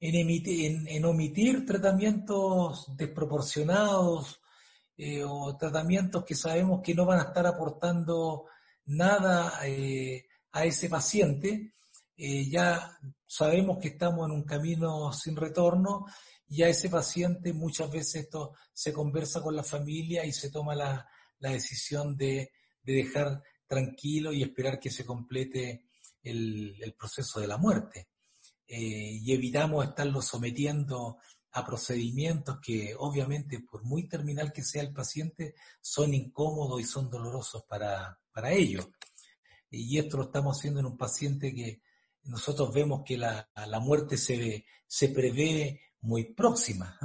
[0.05, 4.41] en, omitir tratamientos desproporcionados
[4.97, 8.47] eh, o tratamientos que sabemos que no van a estar aportando
[8.87, 11.73] nada eh, a ese paciente.
[12.17, 16.07] Eh, ya sabemos que estamos en un camino sin retorno
[16.47, 20.75] y a ese paciente muchas veces esto se conversa con la familia y se toma
[20.75, 21.09] la,
[21.41, 25.89] decisión de, dejar tranquilo y esperar que se complete
[26.23, 28.09] el proceso de la muerte.
[28.67, 31.19] Eh, y evitamos estarlo sometiendo
[31.57, 37.09] a procedimientos que obviamente por muy terminal que sea el paciente son incómodos y son
[37.09, 38.89] dolorosos para, para ellos.
[39.71, 41.81] Y esto lo estamos haciendo en un paciente que
[42.25, 46.99] nosotros vemos que la, la muerte se, se prevé muy próxima.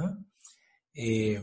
[0.92, 1.40] Eh,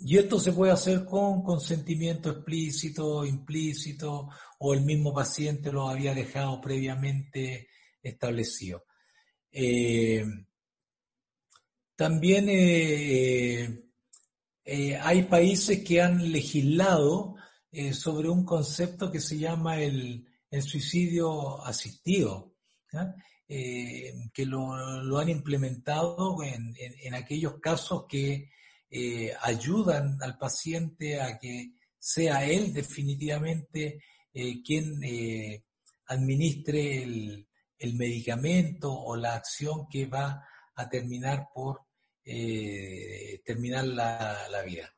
[0.00, 4.28] y esto se puede hacer con consentimiento explícito, implícito,
[4.58, 7.68] o el mismo paciente lo había dejado previamente
[8.02, 8.84] establecido.
[9.50, 10.24] Eh,
[11.98, 13.82] también eh,
[14.64, 17.34] eh, hay países que han legislado
[17.92, 20.24] sobre un concepto que se llama el,
[20.62, 22.54] suicidio asistido,
[23.48, 28.48] que lo, han implementado en, aquellos casos que
[29.42, 34.02] ayudan al paciente a que sea él definitivamente
[34.64, 35.00] quien
[36.06, 40.44] administre el, el medicamento o la acción que va
[40.76, 41.87] a terminar por
[42.30, 44.92] eh, terminar la, vida.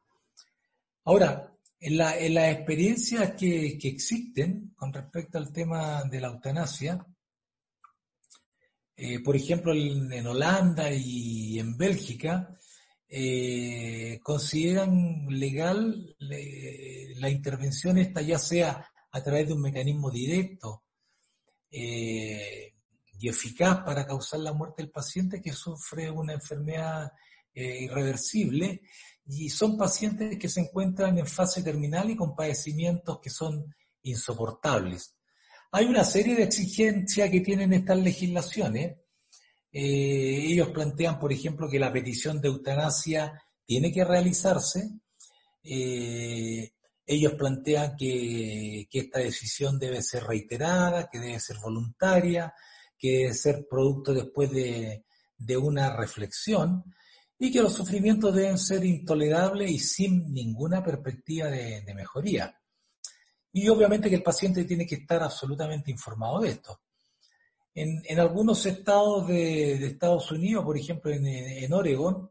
[1.05, 7.07] Ahora, en, la, en las experiencias que, existen con respecto al tema de la eutanasia,
[8.97, 12.59] eh, por ejemplo, en, Holanda y en Bélgica,
[13.09, 20.85] eh, consideran legal la intervención esta ya sea a través de un mecanismo directo
[21.71, 22.75] eh,
[23.21, 27.13] y eficaz para causar la muerte del paciente que sufre una enfermedad
[27.55, 28.81] eh, irreversible
[29.27, 35.15] y son pacientes que se encuentran en fase terminal y con padecimientos que son insoportables.
[35.73, 38.97] Hay una serie de exigencias que tienen estas legislaciones.
[39.71, 44.89] Eh, ellos plantean, por ejemplo, que la petición de eutanasia tiene que realizarse.
[47.13, 52.55] Ellos plantean que, esta decisión debe ser reiterada, que debe ser voluntaria,
[53.01, 55.05] que ser producto después de,
[55.57, 56.85] una reflexión
[57.39, 62.55] y que los sufrimientos deben ser intolerables y sin ninguna perspectiva de, mejoría.
[63.53, 66.81] Y obviamente que el paciente tiene que estar absolutamente informado de esto.
[67.75, 72.31] En, algunos estados de, Estados Unidos, por ejemplo en, en Oregon,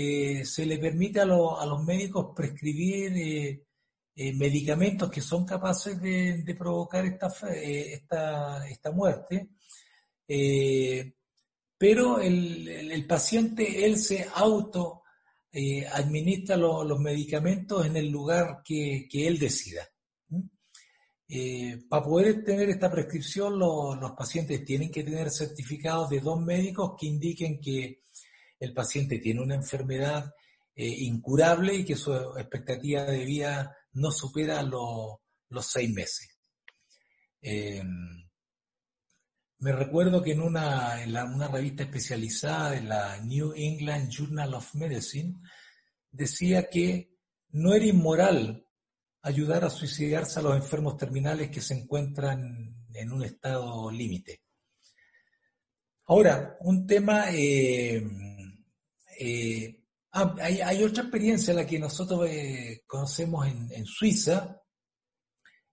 [0.00, 3.64] eh, se le permite a, los médicos prescribir eh,
[4.14, 9.48] eh, medicamentos que son capaces de, provocar esta, esta, esta muerte,
[11.78, 15.02] pero el, paciente, él se auto
[15.92, 19.88] administra los medicamentos en el lugar que, él decida.
[21.88, 27.06] para poder tener esta prescripción, los pacientes tienen que tener certificados de dos médicos que
[27.06, 28.02] indiquen que
[28.60, 30.32] el paciente tiene una enfermedad
[30.74, 36.38] eh, incurable y que su expectativa de vida no supera los seis meses.
[37.40, 37.82] Eh,
[39.60, 44.74] me recuerdo que en una, en una revista especializada en la New England Journal of
[44.74, 45.34] Medicine
[46.10, 47.16] decía que
[47.50, 48.64] no era inmoral
[49.22, 54.42] ayudar a suicidarse a los enfermos terminales que se encuentran en un estado límite.
[56.06, 58.02] Ahora, un tema eh,
[59.20, 64.62] eh, ah, hay, otra experiencia, la que nosotros eh, conocemos en, Suiza,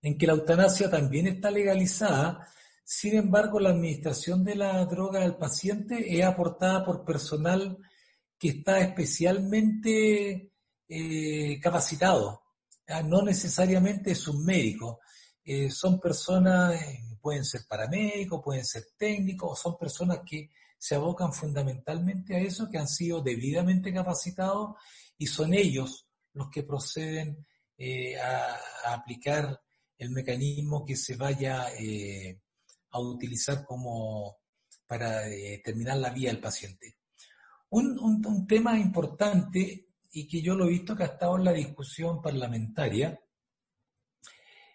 [0.02, 2.46] en que la eutanasia también está legalizada,
[2.88, 7.76] sin embargo la administración de la droga al paciente es aportada por personal
[8.38, 10.52] que está especialmente
[10.88, 12.44] eh, capacitado,
[13.06, 15.00] no necesariamente es un médico,
[15.70, 16.80] son personas,
[17.20, 22.78] pueden ser paramédicos, pueden ser técnicos, son personas que se abocan fundamentalmente a eso, que
[22.78, 24.76] han sido debidamente capacitados
[25.18, 27.46] y son ellos los que proceden
[27.78, 29.60] eh, a, aplicar
[29.98, 32.40] el mecanismo que se vaya eh,
[32.96, 34.38] a utilizar como
[34.86, 36.96] para eh, terminar la vida del paciente.
[37.70, 42.22] Un, tema importante y que yo lo he visto que ha estado en la discusión
[42.22, 43.20] parlamentaria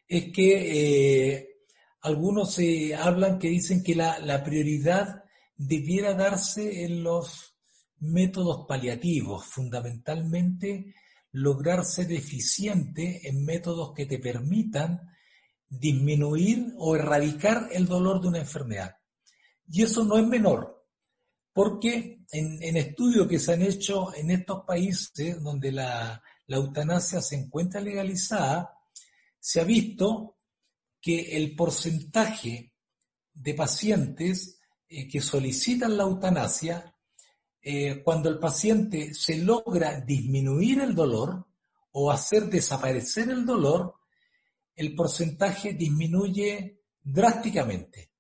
[0.08, 1.66] es que
[2.02, 5.24] algunos se hablan que dicen que la, la prioridad
[5.56, 7.56] debiera darse en los
[8.00, 10.94] métodos paliativos, fundamentalmente
[11.32, 15.00] lograr ser eficiente en métodos que te permitan
[15.72, 18.98] disminuir o erradicar el dolor de una enfermedad.
[19.68, 20.86] Y eso no es menor,
[21.54, 27.38] porque en, estudios que se han hecho en estos países donde la, la eutanasia se
[27.38, 28.74] encuentra legalizada,
[29.40, 30.38] se ha visto
[31.00, 32.74] que el porcentaje
[33.34, 34.60] de pacientes
[34.90, 36.94] eh, que solicitan la eutanasia,
[37.62, 41.48] eh, cuando el paciente se logra disminuir el dolor
[41.92, 44.01] o hacer desaparecer el dolor,
[44.76, 48.12] el porcentaje disminuye drásticamente.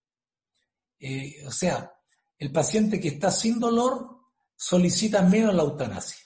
[0.99, 1.91] Eh, o sea,
[2.37, 4.19] el paciente que está sin dolor
[4.55, 6.25] solicita menos la eutanasia.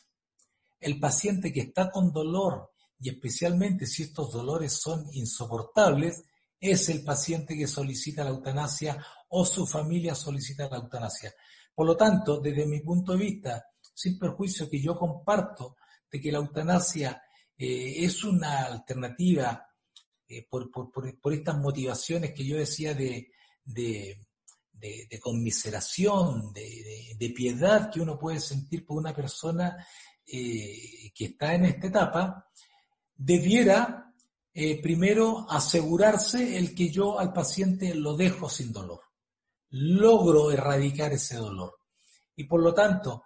[0.79, 6.23] El paciente que está con dolor, y especialmente si estos dolores son insoportables,
[6.59, 11.33] es el paciente que solicita la eutanasia o su familia solicita la eutanasia.
[11.73, 15.75] Por lo tanto, desde mi punto de vista, sin perjuicio que yo comparto
[16.11, 17.21] de que la eutanasia
[17.57, 19.65] eh, es una alternativa
[20.37, 23.31] eh, por, estas motivaciones que yo decía de,
[25.21, 29.85] conmiseración, de, piedad que uno puede sentir por una persona
[30.25, 32.47] eh, que está en esta etapa,
[33.15, 34.01] debiera
[34.81, 39.01] primero asegurarse el que yo al paciente lo dejo sin dolor
[39.75, 41.79] logro erradicar ese dolor.
[42.35, 43.23] Y por lo tanto,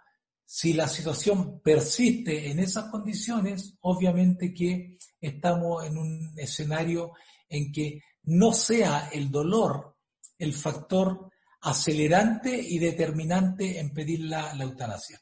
[0.52, 7.12] si la situación persiste en esas condiciones, obviamente que estamos en un escenario
[7.47, 9.95] en que no sea el dolor
[10.39, 11.30] el factor
[11.62, 15.22] acelerante y determinante en pedir la, eutanasia.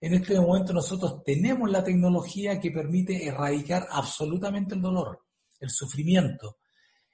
[0.00, 5.20] En este momento nosotros tenemos la tecnología que permite erradicar absolutamente el dolor,
[5.60, 6.60] el sufrimiento.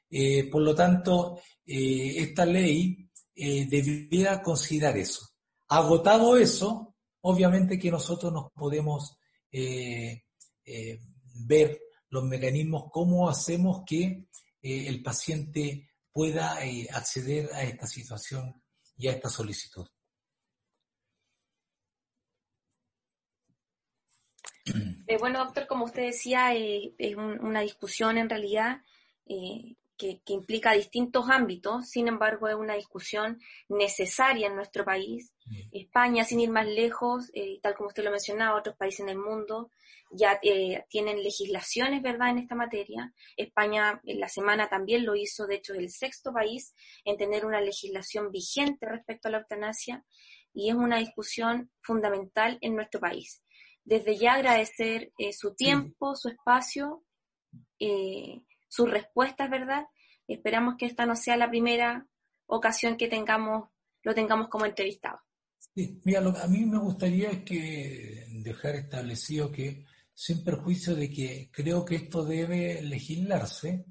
[0.08, 5.26] Eh, por lo tanto, eh, esta ley eh, debiera considerar eso.
[5.66, 6.87] Agotado eso,
[7.22, 9.18] obviamente que nosotros nos podemos
[9.50, 10.24] eh,
[10.64, 11.00] eh,
[11.46, 14.26] ver los mecanismos, cómo hacemos que
[14.62, 16.58] el paciente pueda
[16.92, 18.62] acceder a esta situación
[18.96, 19.86] y a esta solicitud.
[25.20, 28.82] bueno, doctor, como usted decía, es una discusión en realidad
[29.98, 35.32] que, implica distintos ámbitos, sin embargo es una discusión necesaria en nuestro país.
[35.72, 39.18] España, sin ir más lejos, eh, tal como usted lo mencionaba, otros países en el
[39.18, 39.70] mundo
[40.10, 43.12] ya eh, tienen legislaciones, ¿verdad?, en esta materia.
[43.36, 46.74] España en la semana también lo hizo, de hecho es el sexto país
[47.04, 50.04] en tener una legislación vigente respecto a la eutanasia
[50.54, 53.42] y es una discusión fundamental en nuestro país.
[53.84, 57.04] Desde ya agradecer eh, su tiempo, su espacio
[58.68, 59.86] sus respuestas, ¿verdad?
[60.26, 62.06] Esperamos que esta no sea la primera
[62.46, 63.68] ocasión que tengamos,
[64.02, 65.20] lo tengamos como entrevistado.
[65.74, 71.84] Sí, mira, a mí me gustaría que dejar establecido que, sin perjuicio de que creo
[71.84, 73.86] que esto debe legislarse,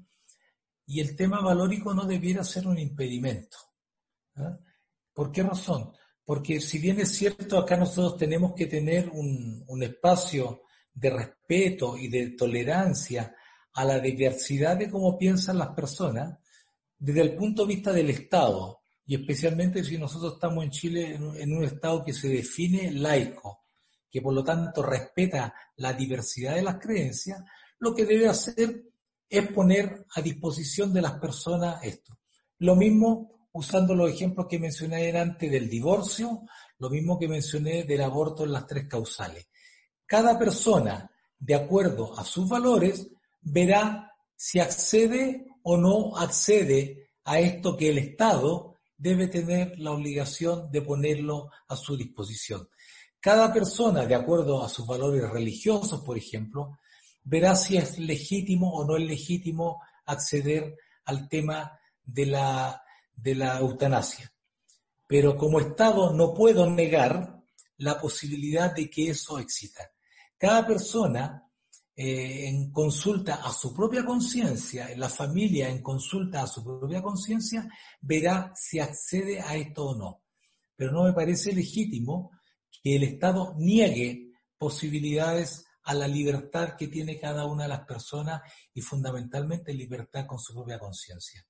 [0.88, 3.58] y el tema valórico no debiera ser un impedimento.
[4.36, 4.58] ¿ah?
[5.12, 5.92] ¿Por qué razón?
[6.24, 10.62] Porque si bien es cierto, acá nosotros tenemos que tener un, un espacio
[10.92, 13.34] de respeto y de tolerancia
[13.78, 16.36] a la diversidad de cómo piensan las personas,
[16.98, 21.56] desde el punto de vista del Estado, y especialmente si nosotros estamos en Chile en
[21.56, 23.66] un, Estado que se define laico,
[24.10, 27.40] que por lo tanto respeta la diversidad de las creencias,
[27.78, 28.82] lo que debe hacer
[29.28, 32.18] es poner a disposición de las personas esto.
[32.58, 36.42] Lo mismo usando los ejemplos que mencioné antes del divorcio,
[36.80, 39.46] lo mismo que mencioné del aborto en las tres causales.
[40.04, 41.08] Cada persona,
[41.38, 43.08] de acuerdo a sus valores,
[43.40, 50.70] verá si accede o no accede a esto que el Estado debe tener la obligación
[50.70, 52.68] de ponerlo a su disposición.
[53.20, 56.78] Cada persona, de acuerdo a sus valores religiosos, por ejemplo,
[57.24, 62.82] verá si es legítimo o no es legítimo acceder al tema de la,
[63.14, 64.32] de la eutanasia.
[65.06, 67.42] Pero como Estado no puedo negar
[67.78, 69.90] la posibilidad de que eso exista.
[70.36, 71.47] Cada persona
[72.00, 77.68] eh, en consulta a su propia conciencia, la familia en consulta a su propia conciencia,
[78.00, 80.22] verá si accede a esto o no.
[80.76, 82.30] Pero no me parece legítimo
[82.70, 88.42] que el Estado niegue posibilidades a la libertad que tiene cada una de las personas
[88.72, 91.47] y fundamentalmente libertad con su propia conciencia.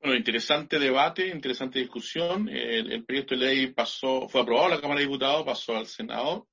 [0.00, 2.48] Bueno, interesante debate, interesante discusión.
[2.48, 6.48] El, proyecto de ley pasó, fue aprobado en la Cámara de Diputados, pasó al Senado,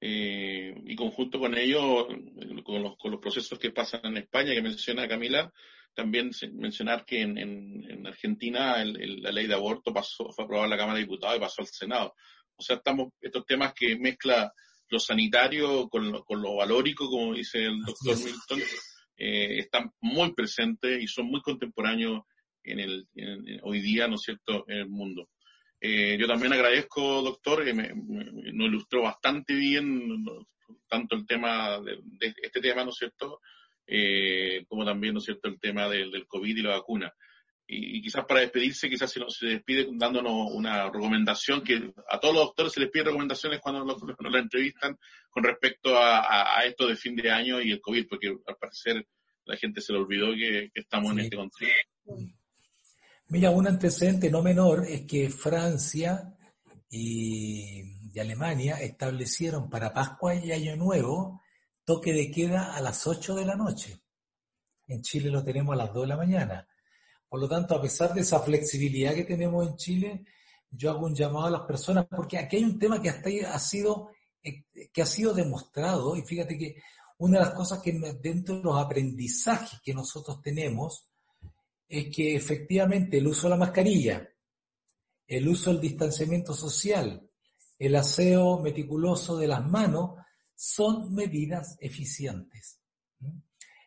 [0.00, 2.08] eh, y conjunto con ello,
[2.64, 5.52] con los, con los, procesos que pasan en España, que menciona Camila,
[5.94, 10.96] también mencionar que en, Argentina la ley de aborto pasó, fue aprobada en la Cámara
[10.96, 12.14] de Diputados y pasó al Senado.
[12.56, 14.52] O sea, estamos, estos temas que mezcla
[14.88, 18.60] lo sanitario con lo, con lo valórico, como dice el doctor Milton,
[19.16, 22.22] eh, están muy presentes y son muy contemporáneos
[22.64, 23.06] en el,
[23.62, 25.28] hoy día, ¿no es cierto?, en el mundo.
[25.80, 30.24] Eh, yo también agradezco, doctor, que me, nos ilustró bastante bien
[30.88, 32.00] tanto el tema de,
[32.42, 33.40] este tema, ¿no es cierto?,
[33.86, 37.12] eh, como también, ¿no es cierto?, el tema del, del COVID y la vacuna.
[37.66, 42.34] Y, quizás para despedirse, quizás se, nos, se despide dándonos una recomendación, que a todos
[42.34, 44.98] los doctores se les pide recomendaciones cuando nos, la entrevistan
[45.30, 49.06] con respecto a, a, esto de fin de año y el COVID, porque al parecer
[49.46, 52.16] la gente se le olvidó que, estamos en este contexto.
[53.34, 56.36] Mira, un antecedente no menor es que Francia
[56.88, 57.82] y,
[58.16, 61.42] Alemania establecieron para Pascua y Año Nuevo
[61.84, 64.00] toque de queda a las 8 de la noche.
[64.86, 66.68] En Chile lo tenemos a las 2 de la mañana.
[67.28, 70.24] Por lo tanto, a pesar de esa flexibilidad que tenemos en Chile,
[70.70, 73.58] yo hago un llamado a las personas, porque aquí hay un tema que hasta ha
[73.58, 74.10] sido,
[74.92, 76.76] que ha sido demostrado, y fíjate que
[77.18, 81.10] una de las cosas que dentro de los aprendizajes que nosotros tenemos,
[81.88, 84.28] es que efectivamente el uso de la mascarilla,
[85.26, 87.28] el uso del distanciamiento social,
[87.78, 90.12] el aseo meticuloso de las manos,
[90.54, 92.80] son medidas eficientes.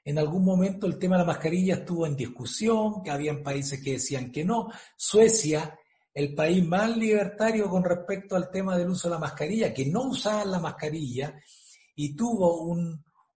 [0.04, 3.94] En algún momento el tema de la mascarilla estuvo en discusión, que habían países que
[3.94, 4.70] decían que no.
[4.96, 5.78] Suecia,
[6.14, 10.04] el país más libertario con respecto al tema del uso de la mascarilla, que no
[10.04, 11.36] usaba la mascarilla
[11.96, 12.74] y tuvo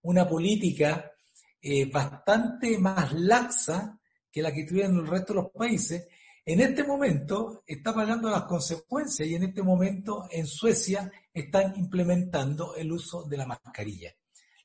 [0.03, 1.11] una política
[1.61, 3.99] eh, bastante más laxa
[4.31, 6.07] que la que tuvieron el resto de los países,
[6.45, 12.75] en este momento está pagando las consecuencias y en este momento en Suecia están implementando
[12.75, 14.11] el uso de la mascarilla.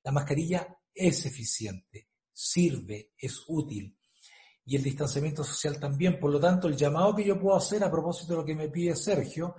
[0.03, 3.97] La mascarilla es eficiente, sirve, es útil
[4.65, 6.19] y el distanciamiento social también.
[6.19, 8.69] Por lo tanto, el llamado que yo puedo hacer a propósito de lo que me
[8.69, 9.55] pide Sergio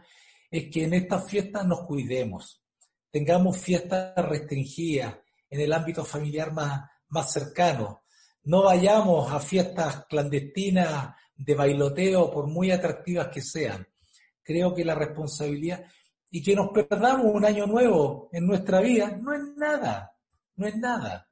[0.52, 2.64] es que en estas fiestas nos cuidemos,
[3.10, 5.18] tengamos fiestas restringidas
[5.50, 8.02] en el ámbito familiar más, más cercano,
[8.48, 13.86] no vayamos a fiestas clandestinas de bailoteo, por muy atractivas que sean.
[14.42, 15.84] Creo que la responsabilidad
[16.30, 20.14] y que nos perdamos un año nuevo en nuestra vida no es nada,
[20.56, 21.30] no es nada.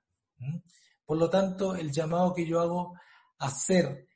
[1.05, 2.99] Por lo tanto, el llamado que yo hago
[3.37, 4.09] a ser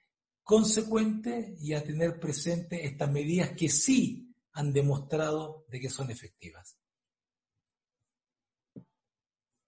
[0.43, 6.77] consecuente y a tener presente estas medidas que sí han demostrado de que son efectivas.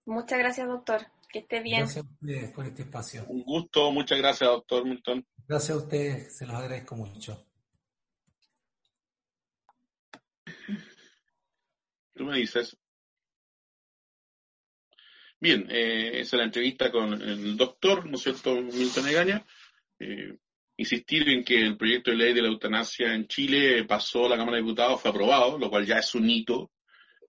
[0.03, 1.07] Muchas gracias, doctor.
[1.31, 1.79] Que esté bien.
[1.79, 3.25] Gracias a ustedes por este espacio.
[3.27, 5.25] Un gusto, muchas gracias, doctor Milton.
[5.47, 7.47] Gracias a ustedes, se los agradezco mucho.
[12.13, 12.77] Tú me dices.
[15.39, 19.45] Bien, eh, esa es la entrevista con el doctor, ¿no es cierto?, Milton Egaña.
[19.99, 20.37] Eh,
[20.77, 24.37] insistir en que el proyecto de ley de la eutanasia en Chile pasó a la
[24.37, 26.71] Cámara de Diputados, fue aprobado, lo cual ya es un hito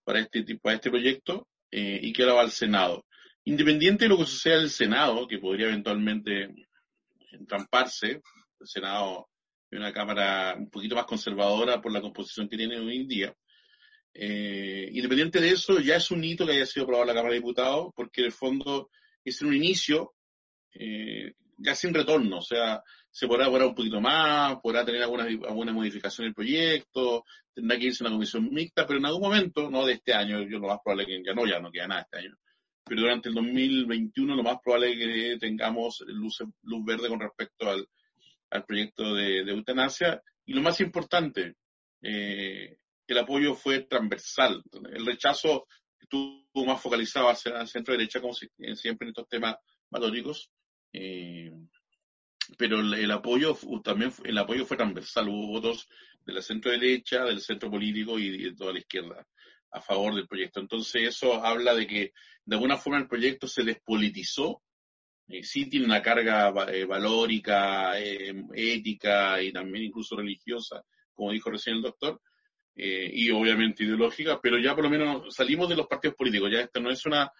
[0.04, 3.06] para este, para este proyecto, eh, y que ahora va al Senado.
[3.44, 6.54] Independiente de lo que suceda en el Senado, que podría eventualmente
[7.32, 8.22] entramparse,
[8.60, 9.28] el Senado
[9.70, 13.36] es una Cámara un poquito más conservadora por la composición que tiene hoy en día,
[14.14, 17.40] eh, independiente de eso, ya es un hito que haya sido aprobado la Cámara de
[17.40, 18.90] Diputados, porque en el fondo
[19.24, 20.14] es un inicio
[20.74, 25.24] eh, ya sin retorno, o sea, se podrá demorar un poquito más, podrá tener alguna,
[25.24, 27.24] alguna modificación el proyecto,
[27.54, 30.42] tendrá que irse a una comisión mixta, pero en algún momento, no de este año,
[30.42, 32.36] yo lo más probable que ya no, ya no queda nada este año,
[32.84, 37.68] pero durante el 2021 lo más probable es que tengamos luz, luz verde con respecto
[37.70, 37.86] al,
[38.66, 40.22] proyecto de, eutanasia.
[40.44, 41.54] Y lo más importante,
[42.02, 42.76] eh,
[43.06, 44.62] el apoyo fue transversal.
[44.92, 45.66] El rechazo
[45.98, 49.56] estuvo más focalizado hacia la centro derecha, como siempre en estos temas
[49.90, 50.50] matóricos.
[50.92, 51.50] Eh,
[52.58, 55.28] pero el, apoyo también el apoyo fue transversal.
[55.28, 55.88] Hubo votos
[56.26, 59.26] de la centro derecha, del centro político y de toda la izquierda
[59.72, 60.60] a favor del proyecto.
[60.60, 62.12] Entonces eso habla de que
[62.44, 64.62] de alguna forma el proyecto se despolitizó.
[65.28, 70.84] Eh, sí tiene una carga eh, valórica, eh, ética y también incluso religiosa,
[71.14, 72.20] como dijo recién el doctor,
[72.74, 76.60] eh, y obviamente ideológica, pero ya por lo menos salimos de los partidos políticos, ya
[76.60, 77.30] esto no es una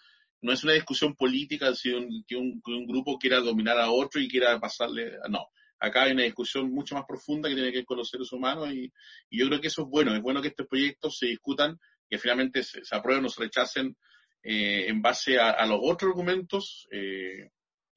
[0.42, 3.90] no es una discusión política si un, que, un, que un grupo quiera dominar a
[3.92, 5.46] otro y quiera pasarle, no,
[5.78, 8.72] acá hay una discusión mucho más profunda que tiene que ver con los seres humanos
[8.72, 8.92] y,
[9.30, 11.78] y yo creo que eso es bueno, es bueno que estos proyectos se discutan,
[12.12, 13.96] que finalmente se, se aprueben o se rechacen
[14.42, 17.48] eh, en base a, los otros argumentos, eh,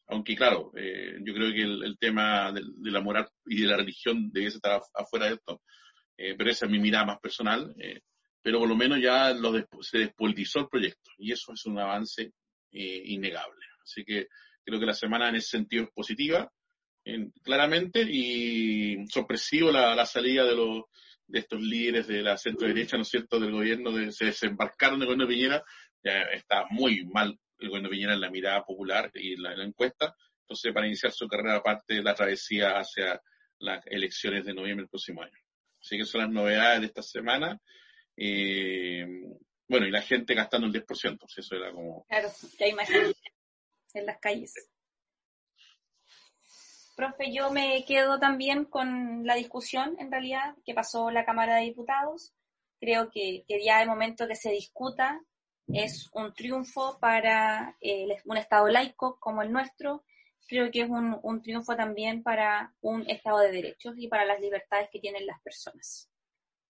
[0.07, 3.75] aunque claro, eh, yo creo que el, tema de, de, la moral y de la
[3.75, 5.61] religión debe estar afuera de esto,
[6.15, 7.75] pero esa es mi mirada más personal,
[8.41, 9.51] pero por lo menos ya lo
[9.81, 12.31] se despolitizó el proyecto y eso es un avance
[12.71, 13.65] innegable.
[13.83, 14.27] Así que
[14.63, 16.49] creo que la semana en ese sentido es positiva,
[17.43, 20.83] claramente, y sorpresivo la salida de los
[21.27, 24.99] de estos líderes de la centro derecha, ¿no es cierto?, del gobierno, de, se desembarcaron
[24.99, 25.63] del gobierno de Piñera,
[26.03, 29.59] ya está muy mal el gobierno de Piñera en la mirada popular y la, en
[29.59, 33.21] la encuesta, entonces para iniciar su carrera aparte de la travesía hacia
[33.59, 35.37] las elecciones de noviembre del próximo año.
[35.81, 37.59] Así que son las novedades de esta semana.
[38.17, 39.05] Eh,
[39.67, 42.05] bueno, y la gente gastando el 10%, pues eso era como...
[42.07, 42.29] Claro,
[42.59, 43.11] ya imagino
[43.93, 44.53] en las calles.
[46.95, 51.65] Profe, yo me quedo también con la discusión, en realidad, que pasó la Cámara de
[51.65, 52.33] Diputados.
[52.79, 55.21] Creo que, que ya el momento que se discuta
[55.67, 60.03] es un triunfo para eh, un Estado laico como el nuestro
[60.47, 64.39] creo que es un, un, triunfo también para un Estado de derechos y para las
[64.39, 66.09] libertades que tienen las personas.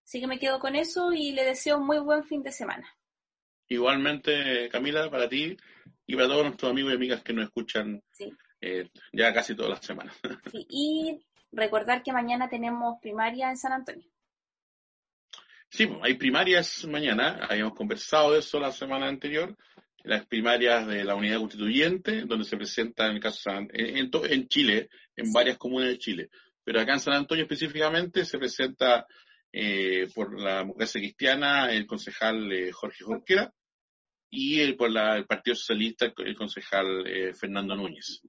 [0.04, 2.88] Así que me quedo con eso y le deseo un muy buen fin de semana.
[3.68, 5.56] Igualmente, Camila, para ti
[6.06, 8.32] y para todos nuestros amigos y amigas que nos escuchan sí.
[8.60, 10.16] Eh, ya casi todas las semanas.
[10.52, 14.06] Sí, y recordar que mañana tenemos primaria en San Antonio.
[15.68, 19.56] Sí, hay primarias mañana, habíamos conversado de eso la semana anterior
[20.06, 24.10] las primarias de la unidad constituyente, donde se presenta en el caso San, en, en,
[24.30, 26.30] en, Chile, en varias comunas de Chile.
[26.62, 29.04] Pero acá en San Antonio específicamente se presenta
[29.52, 33.52] eh, por la mujer cristiana el concejal eh, Jorge Jorquera
[34.30, 38.22] y el, por la, el Partido Socialista el concejal eh, Fernando Núñez.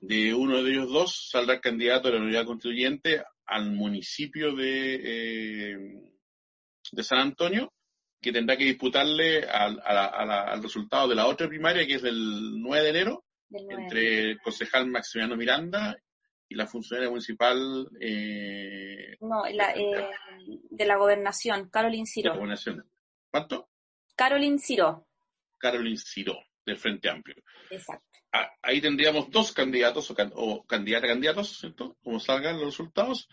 [0.00, 6.00] De uno de ellos dos saldrá el candidato de la unidad constituyente al municipio de,
[6.92, 7.72] de San Antonio
[8.20, 11.86] que tendrá que disputarle al, a la, a la, al resultado de la otra primaria,
[11.86, 13.82] que es del 9 de enero, 9.
[13.82, 15.96] entre el concejal Maximiliano Miranda
[16.48, 17.88] y la funcionaria municipal.
[18.00, 20.10] Eh, no, la, eh,
[20.70, 22.34] de la gobernación, Carolyn Ciro.
[23.30, 23.68] ¿Cuánto?
[24.16, 25.06] Carolyn Ciro.
[25.58, 26.36] Carolyn Ciro,
[26.68, 27.42] del Frente Amplio.
[27.70, 28.04] Exacto.
[28.32, 31.96] Ah, ahí tendríamos dos candidatos o, can, o candidata candidatos, ¿cierto?
[32.02, 33.28] Como salgan los resultados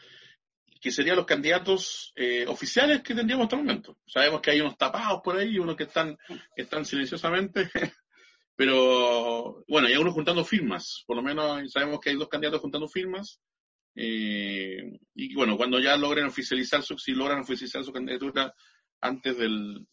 [0.85, 3.97] que serían los candidatos eh, oficiales que tendríamos hasta el momento.
[4.05, 6.15] Sabemos que hay unos tapados por ahí, unos que están,
[6.55, 7.69] que están silenciosamente,
[8.55, 12.87] pero bueno, hay unos juntando firmas, por lo menos sabemos que hay dos candidatos juntando
[12.87, 13.41] firmas.
[13.95, 18.53] Eh, y bueno, cuando ya logren oficializar su, si logran oficializar su candidatura
[19.01, 19.87] antes del,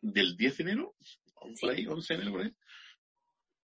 [0.00, 0.94] del 10 de enero,
[1.60, 2.52] por ahí, 11 de enero, por ahí.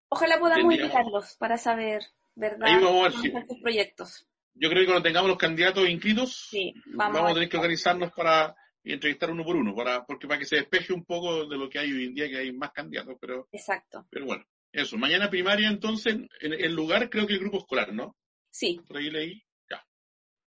[0.09, 2.03] Ojalá podamos invitarlos para saber,
[2.35, 2.69] ¿verdad?
[2.69, 4.27] Ahí vamos a ver si, sus proyectos
[4.59, 8.11] yo creo que cuando tengamos los candidatos inscritos, sí, vamos, vamos, a tener que organizarnos
[8.13, 11.69] para entrevistar uno por uno, para, porque para que se despeje un poco de lo
[11.69, 13.49] que hay hoy en día, que hay más candidatos, pero.
[13.53, 14.07] Exacto.
[14.11, 14.97] Pero bueno, eso.
[14.97, 18.17] Mañana primaria, entonces, en el lugar creo que el grupo escolar, ¿no?
[18.51, 18.81] Sí.
[18.87, 19.43] Por ahí leí.
[19.71, 19.85] Ya.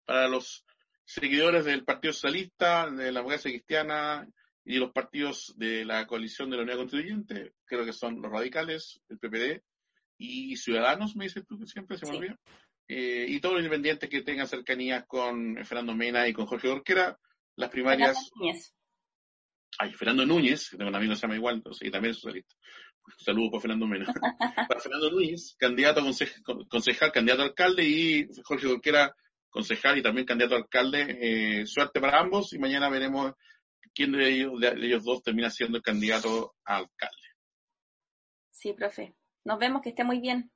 [0.05, 0.65] Para los
[1.05, 4.27] seguidores del Partido Socialista, de la Democracia Cristiana
[4.69, 9.01] Y los partidos de la coalición de la Unidad Constituyente, creo que son los radicales,
[9.09, 9.63] el PPD
[10.19, 12.39] y Ciudadanos, me dices tú que siempre se me olvida.
[12.87, 17.17] Eh, y todos los independientes que tengan cercanías con Fernando Mena y con Jorge Orquera,
[17.55, 18.29] las primarias.
[18.35, 18.75] Núñez.
[19.79, 22.17] Ay, Fernando Núñez, que tengo un amigo que se llama igual, entonces, y también es
[22.17, 22.53] socialista.
[23.07, 24.05] Un saludo por Fernando Mena.
[24.69, 26.03] Para Fernando Núñez, candidato a
[26.69, 29.15] concejal, candidato a alcalde, y Jorge Orquera,
[29.49, 31.17] concejal y también candidato a alcalde.
[31.19, 33.33] Eh, suerte para ambos y mañana veremos
[33.93, 37.15] quién de ellos, de ellos dos termina siendo el candidato a alcalde.
[38.51, 39.15] Sí, profe.
[39.45, 40.51] Nos vemos, que esté muy bien.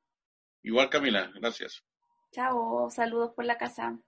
[0.62, 1.84] Igual Camila, gracias.
[2.32, 4.00] Chao, saludos por la casa.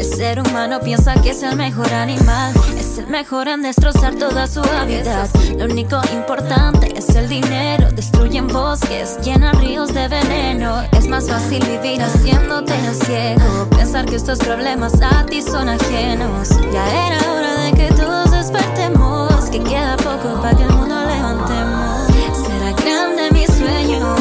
[0.00, 4.46] El ser humano piensa que es el mejor animal, es el mejor en destrozar toda
[4.46, 5.28] su hábitat.
[5.58, 10.80] Lo único importante es el dinero, destruyen bosques, llenan ríos de veneno.
[10.92, 16.48] Es más fácil vivir haciéndote ciego, pensar que estos problemas a ti son ajenos.
[16.72, 22.06] Ya era hora de que todos despertemos, que queda poco para que el mundo levantemos.
[22.46, 24.16] Será grande mi sueño,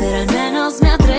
[0.00, 1.11] pero al menos me atrevo.